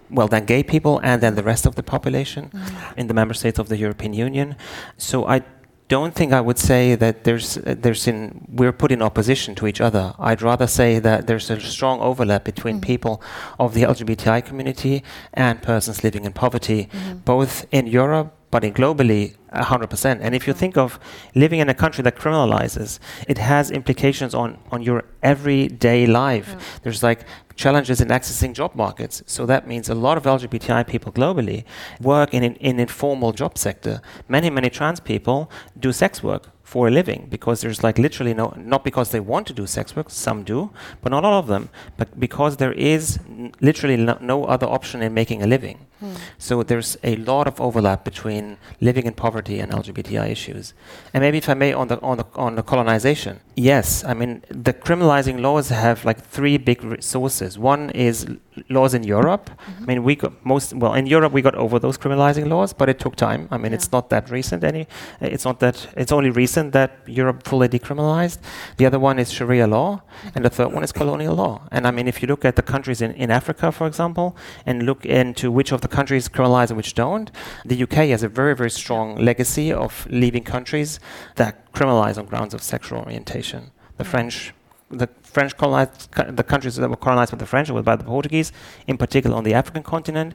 [0.09, 2.49] well than gay people and than the rest of the population
[2.95, 4.55] in the member states of the European Union.
[4.95, 5.41] So I
[5.88, 9.79] don't think I would say that there's there's in we're put in opposition to each
[9.79, 10.13] other.
[10.19, 12.91] I'd rather say that there's a strong overlap between mm-hmm.
[12.91, 13.21] people
[13.57, 17.17] of the LGBTI community and persons living in poverty, mm-hmm.
[17.19, 20.19] both in Europe but in globally 100%.
[20.21, 20.59] And if you mm-hmm.
[20.59, 20.99] think of
[21.35, 26.79] living in a country that criminalizes, it has implications on on your everyday life.
[26.83, 27.25] There's like
[27.57, 29.23] challenges in accessing job markets.
[29.25, 31.65] So that means a lot of LGBTI people globally
[31.99, 34.01] work in an in informal job sector.
[34.29, 38.53] Many, many trans people do sex work for a living because there's like literally no,
[38.57, 40.70] not because they want to do sex work, some do,
[41.01, 45.01] but not all of them, but because there is n- literally no, no other option
[45.01, 45.78] in making a living.
[46.01, 46.15] Hmm.
[46.38, 50.74] So there's a lot of overlap between living in poverty and LGBTI issues.
[51.13, 53.39] And maybe if I may on the on the on the colonization.
[53.55, 57.57] Yes, I mean the criminalizing laws have like three big re- sources.
[57.57, 58.28] One is
[58.69, 59.49] laws in Europe.
[59.49, 59.83] Mm-hmm.
[59.83, 62.89] I mean we got most well in Europe we got over those criminalizing laws, but
[62.89, 63.47] it took time.
[63.51, 64.87] I mean it's not that recent any
[65.21, 68.39] it's not that it's only recent that Europe fully decriminalized.
[68.77, 70.29] The other one is Sharia law mm-hmm.
[70.35, 71.67] and the third one is colonial law.
[71.71, 74.35] And I mean if you look at the countries in, in Africa for example
[74.65, 77.31] and look into which of the countries criminalize and which don't,
[77.65, 80.99] the UK has a very, very strong legacy of leaving countries
[81.35, 83.71] that criminalize on grounds of sexual orientation.
[83.97, 84.11] The mm-hmm.
[84.11, 84.53] French,
[84.89, 86.11] the French colonized,
[86.41, 88.51] the countries that were colonized by the French or by the Portuguese,
[88.88, 90.33] in particular on the African continent,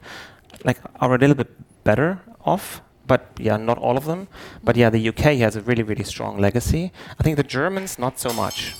[0.65, 1.51] like are a little bit
[1.83, 2.21] better
[2.53, 2.83] off.
[3.13, 4.29] But yeah, not all of them.
[4.63, 6.93] But yeah, the UK has a really, really strong legacy.
[7.19, 8.77] I think the Germans not so much.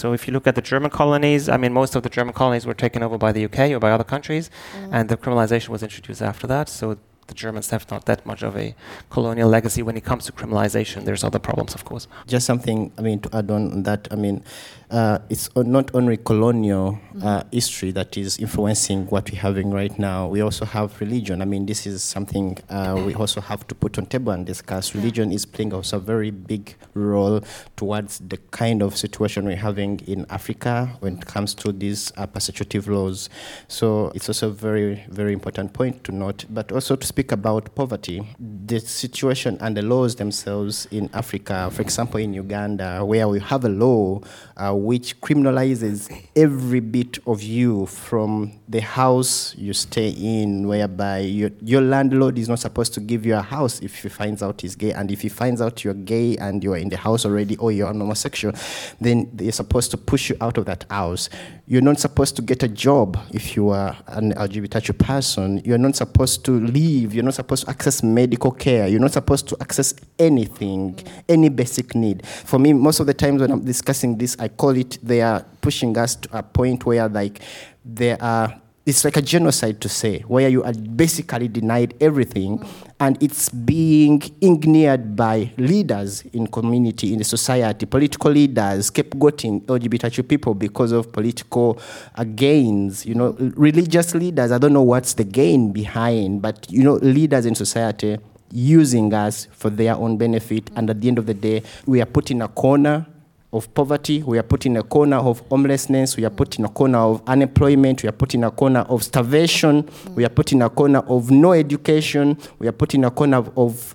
[0.00, 2.66] So if you look at the German colonies, I mean, most of the German colonies
[2.66, 4.90] were taken over by the UK or by other countries, mm.
[4.92, 6.68] and the criminalization was introduced after that.
[6.68, 8.74] So the Germans have not that much of a
[9.10, 11.04] colonial legacy when it comes to criminalization.
[11.04, 12.06] There's other problems, of course.
[12.26, 14.44] Just something, I mean, to add on that, I mean,
[14.90, 20.28] uh, it's not only colonial uh, history that is influencing what we're having right now.
[20.28, 21.42] We also have religion.
[21.42, 24.94] I mean, this is something uh, we also have to put on table and discuss.
[24.94, 27.40] Religion is playing also a very big role
[27.76, 32.26] towards the kind of situation we're having in Africa when it comes to these uh,
[32.26, 33.28] persecutive laws.
[33.68, 36.44] So it's also a very, very important point to note.
[36.48, 38.26] But also to speak about poverty,
[38.66, 43.64] the situation and the laws themselves in Africa, for example, in Uganda, where we have
[43.64, 44.20] a law
[44.56, 51.50] uh, which criminalizes every bit of you from the house you stay in, whereby your,
[51.62, 54.74] your landlord is not supposed to give you a house if he finds out he's
[54.74, 54.92] gay.
[54.92, 57.86] And if he finds out you're gay and you're in the house already or you're
[57.86, 58.56] homosexual,
[59.00, 61.30] then they're supposed to push you out of that house.
[61.66, 65.62] You're not supposed to get a job if you are an LGBTQ person.
[65.64, 67.03] You're not supposed to leave.
[67.12, 68.86] You're not supposed to access medical care.
[68.86, 70.98] You're not supposed to access anything,
[71.28, 72.26] any basic need.
[72.26, 75.44] For me, most of the times when I'm discussing this, I call it they are
[75.60, 77.40] pushing us to a point where like
[77.84, 82.62] there are it's like a genocide to say, where you are basically denied everything,
[83.00, 90.28] and it's being engineered by leaders in community, in the society, political leaders, scapegoating LGBTQ
[90.28, 91.80] people because of political
[92.14, 93.06] uh, gains.
[93.06, 94.52] You know, religious leaders.
[94.52, 98.18] I don't know what's the gain behind, but you know, leaders in society
[98.52, 102.06] using us for their own benefit, and at the end of the day, we are
[102.06, 103.06] put in a corner
[103.54, 106.68] of poverty, we are put in a corner of homelessness, we are put in a
[106.68, 110.62] corner of unemployment, we are put in a corner of starvation, we are put in
[110.62, 113.94] a corner of no education, we are put in a corner of, of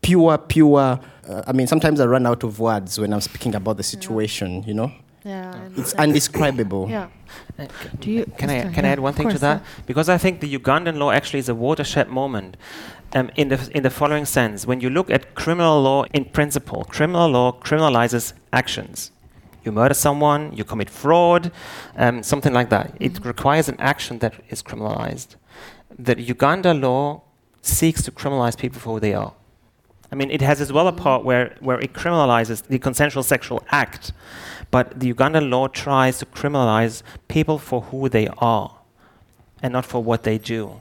[0.00, 1.00] pure, pure.
[1.28, 4.62] Uh, I mean, sometimes I run out of words when I'm speaking about the situation,
[4.64, 4.92] you know?
[5.24, 5.68] Yeah.
[5.76, 6.88] It's undescribable.
[6.90, 7.08] Yeah.
[7.98, 9.62] Do you, can I can I add one thing to that?
[9.62, 9.82] yeah.
[9.86, 12.56] Because I think the Ugandan law actually is a watershed moment.
[13.14, 16.84] Um, in the in the following sense, when you look at criminal law in principle,
[16.84, 19.12] criminal law criminalizes actions.
[19.64, 21.50] You murder someone, you commit fraud,
[21.96, 22.94] um, something like that.
[23.00, 25.36] It requires an action that is criminalized.
[25.98, 27.22] The Uganda law
[27.62, 29.32] seeks to criminalize people for who they are.
[30.14, 33.64] I mean, it has as well a part where, where it criminalizes the consensual sexual
[33.70, 34.12] act,
[34.70, 38.76] but the Ugandan law tries to criminalize people for who they are
[39.60, 40.80] and not for what they do.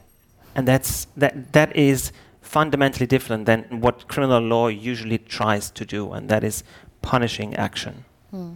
[0.53, 2.11] And that's, that, that is
[2.43, 6.63] fundamentally different than what criminal law usually tries to do, and that is
[7.01, 8.05] punishing action.
[8.29, 8.51] Hmm.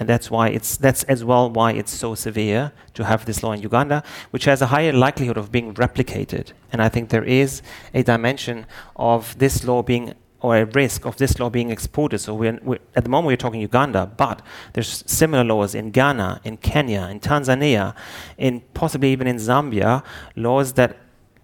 [0.00, 3.52] And that's why it's that's as well why it's so severe to have this law
[3.52, 6.52] in Uganda, which has a higher likelihood of being replicated.
[6.72, 7.60] And I think there is
[7.92, 8.64] a dimension
[8.96, 12.18] of this law being or a risk of this law being exported.
[12.18, 14.40] So we're, we're, at the moment we're talking Uganda, but
[14.72, 17.94] there's similar laws in Ghana, in Kenya, in Tanzania,
[18.38, 20.02] in possibly even in Zambia,
[20.36, 20.96] laws that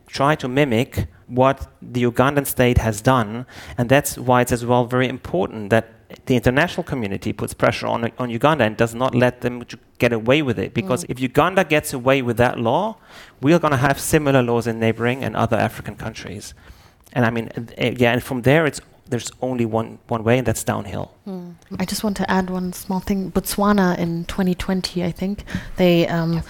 [0.07, 3.45] try to mimic what the Ugandan state has done,
[3.77, 5.96] and that's why it's as well very important that
[6.27, 9.65] the international community puts pressure on, on Uganda and does not let them
[9.99, 10.75] get away with it.
[10.75, 11.11] Because mm.
[11.11, 12.97] if Uganda gets away with that law,
[13.41, 16.55] we are going to have similar laws in neighboring and other African countries.
[17.13, 20.47] And I mean, uh, yeah, and from there, it's there's only one, one way, and
[20.47, 21.15] that's downhill.
[21.27, 21.55] Mm.
[21.79, 23.31] I just want to add one small thing.
[23.31, 25.45] Botswana in 2020, I think,
[25.77, 26.43] they um,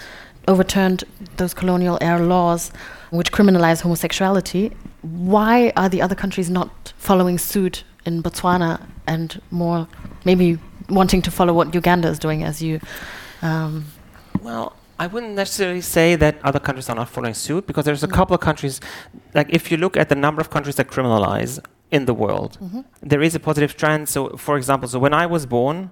[0.47, 1.03] overturned
[1.37, 2.71] those colonial era laws
[3.11, 4.71] which criminalize homosexuality.
[5.01, 8.71] Why are the other countries not following suit in Botswana
[9.05, 9.87] and more
[10.25, 10.57] maybe
[10.89, 12.79] wanting to follow what Uganda is doing as you?
[13.41, 13.85] Um,
[14.41, 18.07] well, I wouldn't necessarily say that other countries are not following suit because there's a
[18.07, 18.13] mm.
[18.13, 18.79] couple of countries,
[19.35, 21.59] like if you look at the number of countries that criminalize
[21.91, 22.81] in the world, mm-hmm.
[23.01, 24.09] there is a positive trend.
[24.09, 25.91] So, for example, so when I was born,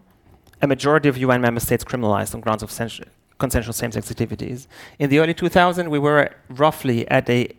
[0.61, 3.03] a majority of UN member states criminalized on grounds of sensu-
[3.37, 4.67] consensual same-sex activities.
[4.97, 7.51] In the early 2000s, we were roughly at a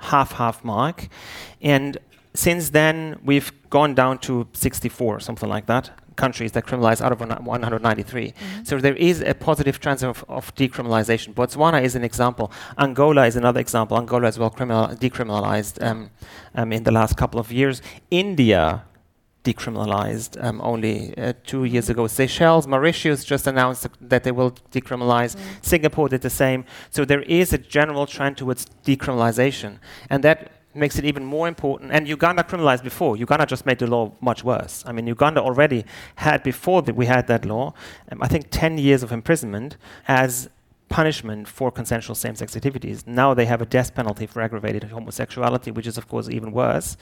[0.00, 1.08] half-half mark,
[1.60, 1.98] and
[2.36, 7.20] since then we've gone down to 64, something like that countries that criminalize out of
[7.20, 8.32] 193.
[8.32, 8.64] Mm-hmm.
[8.64, 11.34] So there is a positive trend of, of, decriminalization.
[11.34, 12.50] Botswana is an example.
[12.78, 13.96] Angola is another example.
[13.96, 16.10] Angola as well criminal, decriminalized um,
[16.54, 17.82] um, in the last couple of years.
[18.10, 18.82] India
[19.44, 22.08] decriminalized um, only uh, two years ago.
[22.08, 25.36] Seychelles, Mauritius just announced that they will decriminalize.
[25.36, 25.64] Mm.
[25.64, 26.64] Singapore did the same.
[26.90, 29.78] So there is a general trend towards decriminalization,
[30.10, 31.92] and that makes it even more important.
[31.92, 33.16] And Uganda criminalized before.
[33.16, 34.84] Uganda just made the law much worse.
[34.86, 35.84] I mean, Uganda already
[36.16, 37.74] had, before we had that law,
[38.10, 39.76] um, I think 10 years of imprisonment
[40.08, 40.48] as
[40.88, 43.06] punishment for consensual same-sex activities.
[43.06, 46.96] Now they have a death penalty for aggravated homosexuality, which is of course even worse.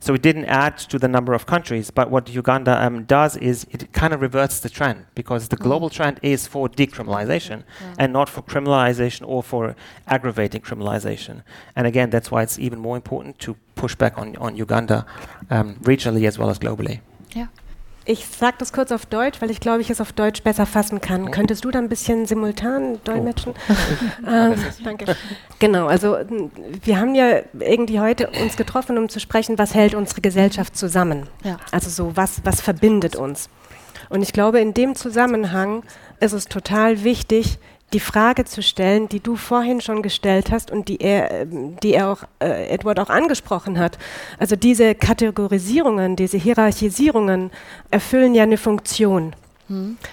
[0.00, 3.66] So it didn't add to the number of countries, but what Uganda um, does is
[3.70, 5.62] it kind of reverts the trend because the mm.
[5.62, 7.94] global trend is for decriminalization yeah.
[7.98, 9.74] and not for criminalization or for
[10.06, 11.42] aggravating criminalization.
[11.74, 15.06] And again, that's why it's even more important to push back on, on Uganda
[15.48, 17.00] um, regionally as well as globally.
[17.34, 17.46] Yeah.
[18.06, 21.00] Ich sage das kurz auf Deutsch, weil ich glaube, ich es auf Deutsch besser fassen
[21.00, 21.28] kann.
[21.28, 21.30] Oh.
[21.30, 23.54] Könntest du da ein bisschen simultan dolmetschen?
[24.22, 24.26] Oh.
[24.28, 25.16] ähm, danke.
[25.58, 26.16] Genau, also
[26.82, 31.26] wir haben ja irgendwie heute uns getroffen, um zu sprechen, was hält unsere Gesellschaft zusammen?
[31.44, 31.58] Ja.
[31.70, 33.48] Also so, was, was verbindet uns?
[34.08, 35.82] Und ich glaube, in dem Zusammenhang
[36.18, 37.58] ist es total wichtig,
[37.92, 41.94] die Frage zu stellen, die du vorhin schon gestellt hast und die er, ähm, die
[41.94, 43.98] er auch, äh, Edward auch angesprochen hat.
[44.38, 47.50] Also diese Kategorisierungen, diese Hierarchisierungen
[47.90, 49.34] erfüllen ja eine Funktion.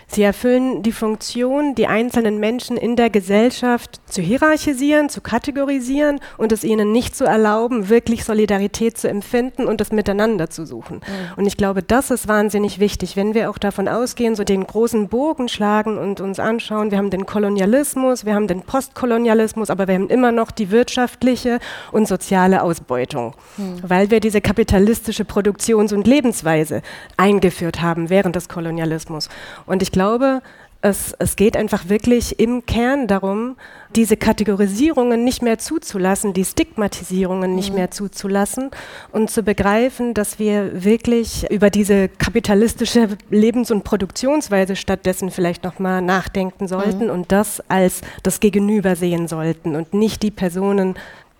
[0.07, 6.51] Sie erfüllen die Funktion, die einzelnen Menschen in der Gesellschaft zu hierarchisieren, zu kategorisieren und
[6.51, 10.97] es ihnen nicht zu erlauben, wirklich Solidarität zu empfinden und das Miteinander zu suchen.
[10.97, 11.37] Mhm.
[11.37, 15.07] Und ich glaube, das ist wahnsinnig wichtig, wenn wir auch davon ausgehen, so den großen
[15.07, 19.95] Bogen schlagen und uns anschauen, wir haben den Kolonialismus, wir haben den Postkolonialismus, aber wir
[19.95, 21.59] haben immer noch die wirtschaftliche
[21.91, 23.81] und soziale Ausbeutung, mhm.
[23.81, 26.83] weil wir diese kapitalistische Produktions- und Lebensweise
[27.17, 29.29] eingeführt haben während des Kolonialismus.
[29.65, 30.41] Und ich glaube,
[30.81, 33.55] es, es, geht einfach wirklich im Kern darum,
[33.95, 37.75] diese Kategorisierungen nicht mehr zuzulassen, die Stigmatisierungen nicht mhm.
[37.75, 38.69] mehr zuzulassen
[39.11, 46.01] und zu begreifen, dass wir wirklich über diese kapitalistische Lebens- und Produktionsweise stattdessen vielleicht nochmal
[46.01, 47.11] nachdenken sollten mhm.
[47.11, 50.95] und das als das Gegenüber sehen sollten und nicht die Personen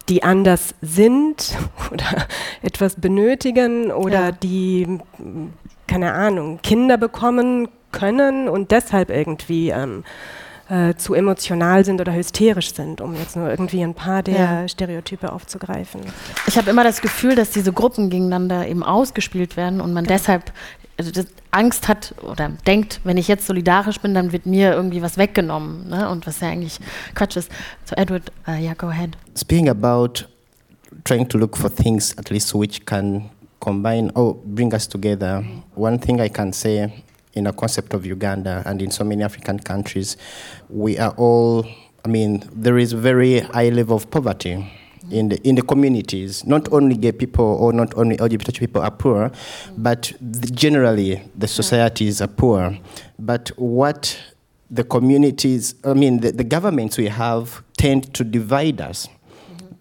[0.10, 1.58] die anders sind
[1.92, 2.28] oder
[2.62, 4.32] etwas benötigen oder ja.
[4.32, 5.00] die,
[5.86, 10.04] keine Ahnung, Kinder bekommen können und deshalb irgendwie ähm,
[10.70, 14.68] äh, zu emotional sind oder hysterisch sind, um jetzt nur irgendwie ein paar der ja.
[14.68, 16.02] Stereotype aufzugreifen.
[16.48, 20.18] Ich habe immer das Gefühl, dass diese Gruppen gegeneinander eben ausgespielt werden und man genau.
[20.18, 20.52] deshalb
[20.98, 21.12] also
[21.52, 25.90] Angst hat oder denkt, wenn ich jetzt solidarisch bin, dann wird mir irgendwie was weggenommen.
[25.90, 26.10] Ne?
[26.10, 26.80] Und was ja eigentlich
[27.14, 27.52] Quatsch ist.
[27.86, 29.16] So, Edward, uh, yeah, go ahead.
[29.36, 30.26] Speaking about
[31.04, 33.30] trying to look for things at least which can
[33.60, 35.44] combine or bring us together,
[35.76, 36.92] one thing I can say
[37.34, 40.18] in a concept of Uganda and in so many African countries,
[40.70, 41.66] we are all,
[42.04, 44.72] I mean, there is very high level of poverty
[45.12, 46.46] in the in the communities.
[46.46, 49.32] Not only gay people or not only LGBT people are poor,
[49.78, 52.78] but the, generally the societies are poor.
[53.18, 54.20] But what
[54.70, 59.08] the communities, I mean, the, the governments we have tend to divide us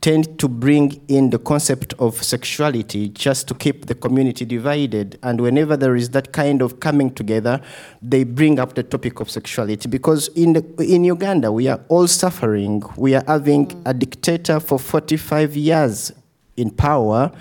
[0.06, 5.18] tend to bring in the concept of sexuality just to keep the community divided.
[5.20, 7.60] And whenever there is that kind of coming together,
[8.00, 9.88] they bring up the topic of sexuality.
[9.88, 12.84] Because in, the, in Uganda, we are all suffering.
[12.96, 16.12] We are having a dictator for 45 years
[16.56, 17.32] in power.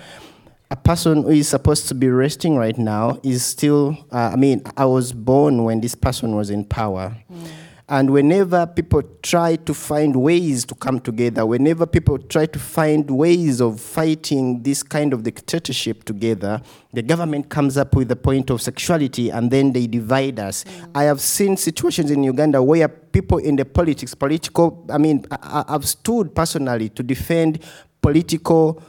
[0.68, 4.64] a person who is supposed to be resting right now is still, uh, I mean,
[4.76, 7.16] I was born when this person was in power.
[7.32, 7.48] Mm.
[7.88, 13.08] And whenever people try to find ways to come together, whenever people try to find
[13.08, 16.60] ways of fighting this kind of dictatorship together,
[16.92, 20.64] the government comes up with the point of sexuality and then they divide us.
[20.64, 20.90] Mm.
[20.96, 25.64] I have seen situations in Uganda where people in the politics, political, I mean, I,
[25.68, 27.62] have stood personally to defend
[28.02, 28.82] political,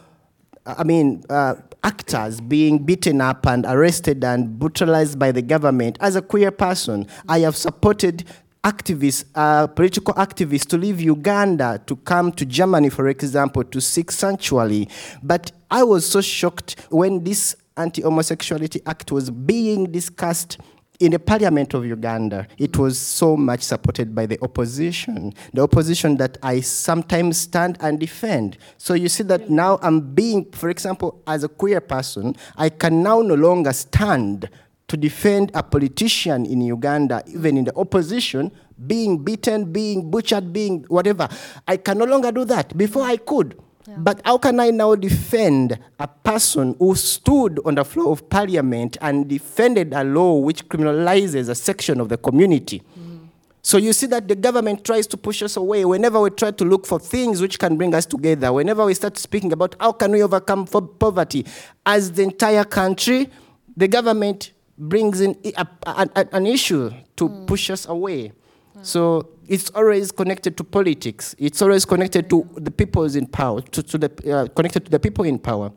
[0.65, 5.99] I mean, uh, actors being beaten up and arrested and brutalized by the government.
[6.01, 8.25] As a queer person, I have supported
[8.67, 14.11] activists, uh, political activists, to leave Uganda to come to Germany, for example, to seek
[14.11, 14.89] sanctuary.
[15.23, 20.57] But I was so shocked when this Anti Homosexuality Act was being discussed
[20.99, 26.17] in the parliament of Uganda, it was so much supported by the opposition, the opposition
[26.17, 28.57] that I sometimes stand and defend.
[28.77, 33.03] So you see that now I'm being, for example, as a queer person, I can
[33.03, 34.49] now no longer stand
[34.87, 38.51] to defend a politician in Uganda, even in the opposition,
[38.85, 41.27] being beaten, being butchered, being whatever.
[41.67, 42.77] I can no longer do that.
[42.77, 43.59] Before I could.
[43.87, 43.95] Yeah.
[43.97, 48.97] But how can I now defend a person who stood on the floor of parliament
[49.01, 52.81] and defended a law which criminalizes a section of the community?
[52.99, 53.27] Mm.
[53.61, 56.65] So you see that the government tries to push us away whenever we try to
[56.65, 60.11] look for things which can bring us together, whenever we start speaking about how can
[60.11, 61.45] we overcome poverty
[61.85, 63.29] as the entire country,
[63.75, 67.47] the government brings in a, a, an issue to mm.
[67.47, 68.31] push us away.
[68.75, 68.85] Mm.
[68.85, 71.35] So it's always connected to politics.
[71.39, 74.99] It's always connected to the people in power, to, to the, uh, connected to the
[74.99, 75.71] people in power.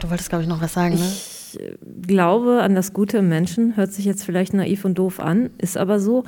[0.00, 1.00] Du wolltest, glaube ich, noch was sagen, ne?
[1.02, 5.50] Ich glaube an das Gute im Menschen, hört sich jetzt vielleicht naiv und doof an,
[5.58, 6.24] ist aber so.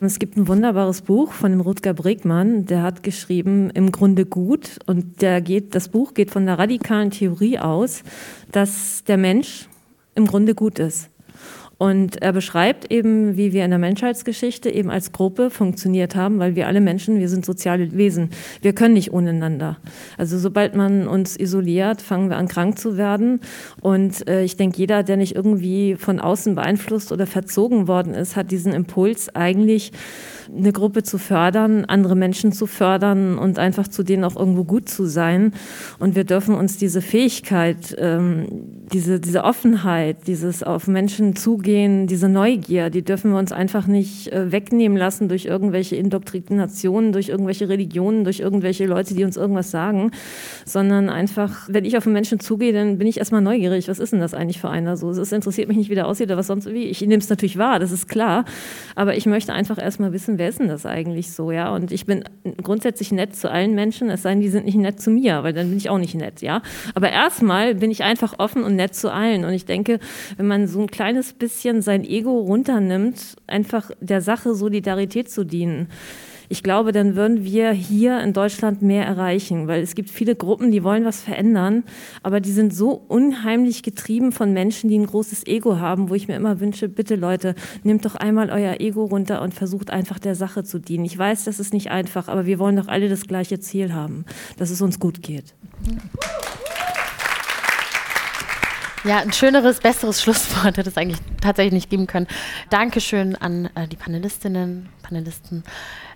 [0.00, 4.78] Es gibt ein wunderbares Buch von dem Rutger Bregmann, der hat geschrieben, im Grunde gut.
[4.86, 8.02] Und der geht, das Buch geht von der radikalen Theorie aus,
[8.52, 9.68] dass der Mensch
[10.14, 11.08] im Grunde gut ist.
[11.78, 16.56] Und er beschreibt eben, wie wir in der Menschheitsgeschichte eben als Gruppe funktioniert haben, weil
[16.56, 18.30] wir alle Menschen, wir sind soziale Wesen.
[18.62, 19.76] Wir können nicht ohneinander.
[20.16, 23.40] Also sobald man uns isoliert, fangen wir an krank zu werden.
[23.82, 28.36] Und äh, ich denke, jeder, der nicht irgendwie von außen beeinflusst oder verzogen worden ist,
[28.36, 29.92] hat diesen Impuls eigentlich
[30.54, 34.88] eine Gruppe zu fördern, andere Menschen zu fördern und einfach zu denen auch irgendwo gut
[34.88, 35.52] zu sein.
[35.98, 38.46] Und wir dürfen uns diese Fähigkeit, ähm,
[38.92, 44.32] diese, diese Offenheit, dieses auf Menschen zugehen, diese Neugier, die dürfen wir uns einfach nicht
[44.32, 49.70] äh, wegnehmen lassen durch irgendwelche Indoktrinationen, durch irgendwelche Religionen, durch irgendwelche Leute, die uns irgendwas
[49.70, 50.10] sagen,
[50.64, 53.88] sondern einfach, wenn ich auf einen Menschen zugehe, dann bin ich erstmal neugierig.
[53.88, 55.10] Was ist denn das eigentlich für einer so?
[55.10, 56.84] Es interessiert mich nicht, wie der aussieht oder was sonst wie.
[56.84, 58.44] Ich nehme es natürlich wahr, das ist klar.
[58.94, 61.74] Aber ich möchte einfach erstmal wissen, wer ist denn das eigentlich so, ja?
[61.74, 62.24] Und ich bin
[62.62, 65.52] grundsätzlich nett zu allen Menschen, es sei denn, die sind nicht nett zu mir, weil
[65.52, 66.62] dann bin ich auch nicht nett, ja?
[66.94, 69.44] Aber erstmal bin ich einfach offen und nett zu allen.
[69.44, 69.98] Und ich denke,
[70.36, 75.88] wenn man so ein kleines bisschen sein Ego runternimmt, einfach der Sache Solidarität zu dienen,
[76.48, 80.70] ich glaube, dann würden wir hier in Deutschland mehr erreichen, weil es gibt viele Gruppen,
[80.70, 81.84] die wollen was verändern,
[82.22, 86.28] aber die sind so unheimlich getrieben von Menschen, die ein großes Ego haben, wo ich
[86.28, 90.34] mir immer wünsche, bitte Leute, nehmt doch einmal euer Ego runter und versucht einfach der
[90.34, 91.04] Sache zu dienen.
[91.04, 94.24] Ich weiß, das ist nicht einfach, aber wir wollen doch alle das gleiche Ziel haben,
[94.58, 95.54] dass es uns gut geht.
[99.06, 102.26] Ja, ein schöneres, besseres Schlusswort hätte es eigentlich tatsächlich nicht geben können.
[102.70, 105.62] Dankeschön an äh, die Panelistinnen, Panelisten.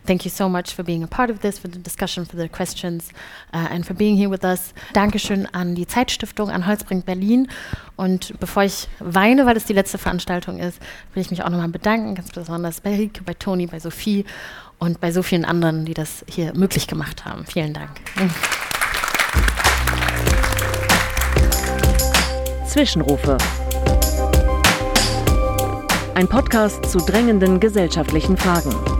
[0.06, 2.48] Thank you so much for being a part of this, for the discussion, for the
[2.48, 3.10] questions
[3.52, 4.72] uh, and for being here with us.
[4.92, 7.48] Dankeschön an die Zeitstiftung, an Holzbrink Berlin.
[7.96, 10.80] Und bevor ich weine, weil es die letzte Veranstaltung ist,
[11.14, 14.24] will ich mich auch nochmal bedanken, ganz besonders bei Rike, bei Toni, bei Sophie
[14.78, 17.44] und bei so vielen anderen, die das hier möglich gemacht haben.
[17.44, 17.90] Vielen Dank.
[22.66, 23.36] Zwischenrufe.
[26.14, 28.99] Ein Podcast zu drängenden gesellschaftlichen Fragen.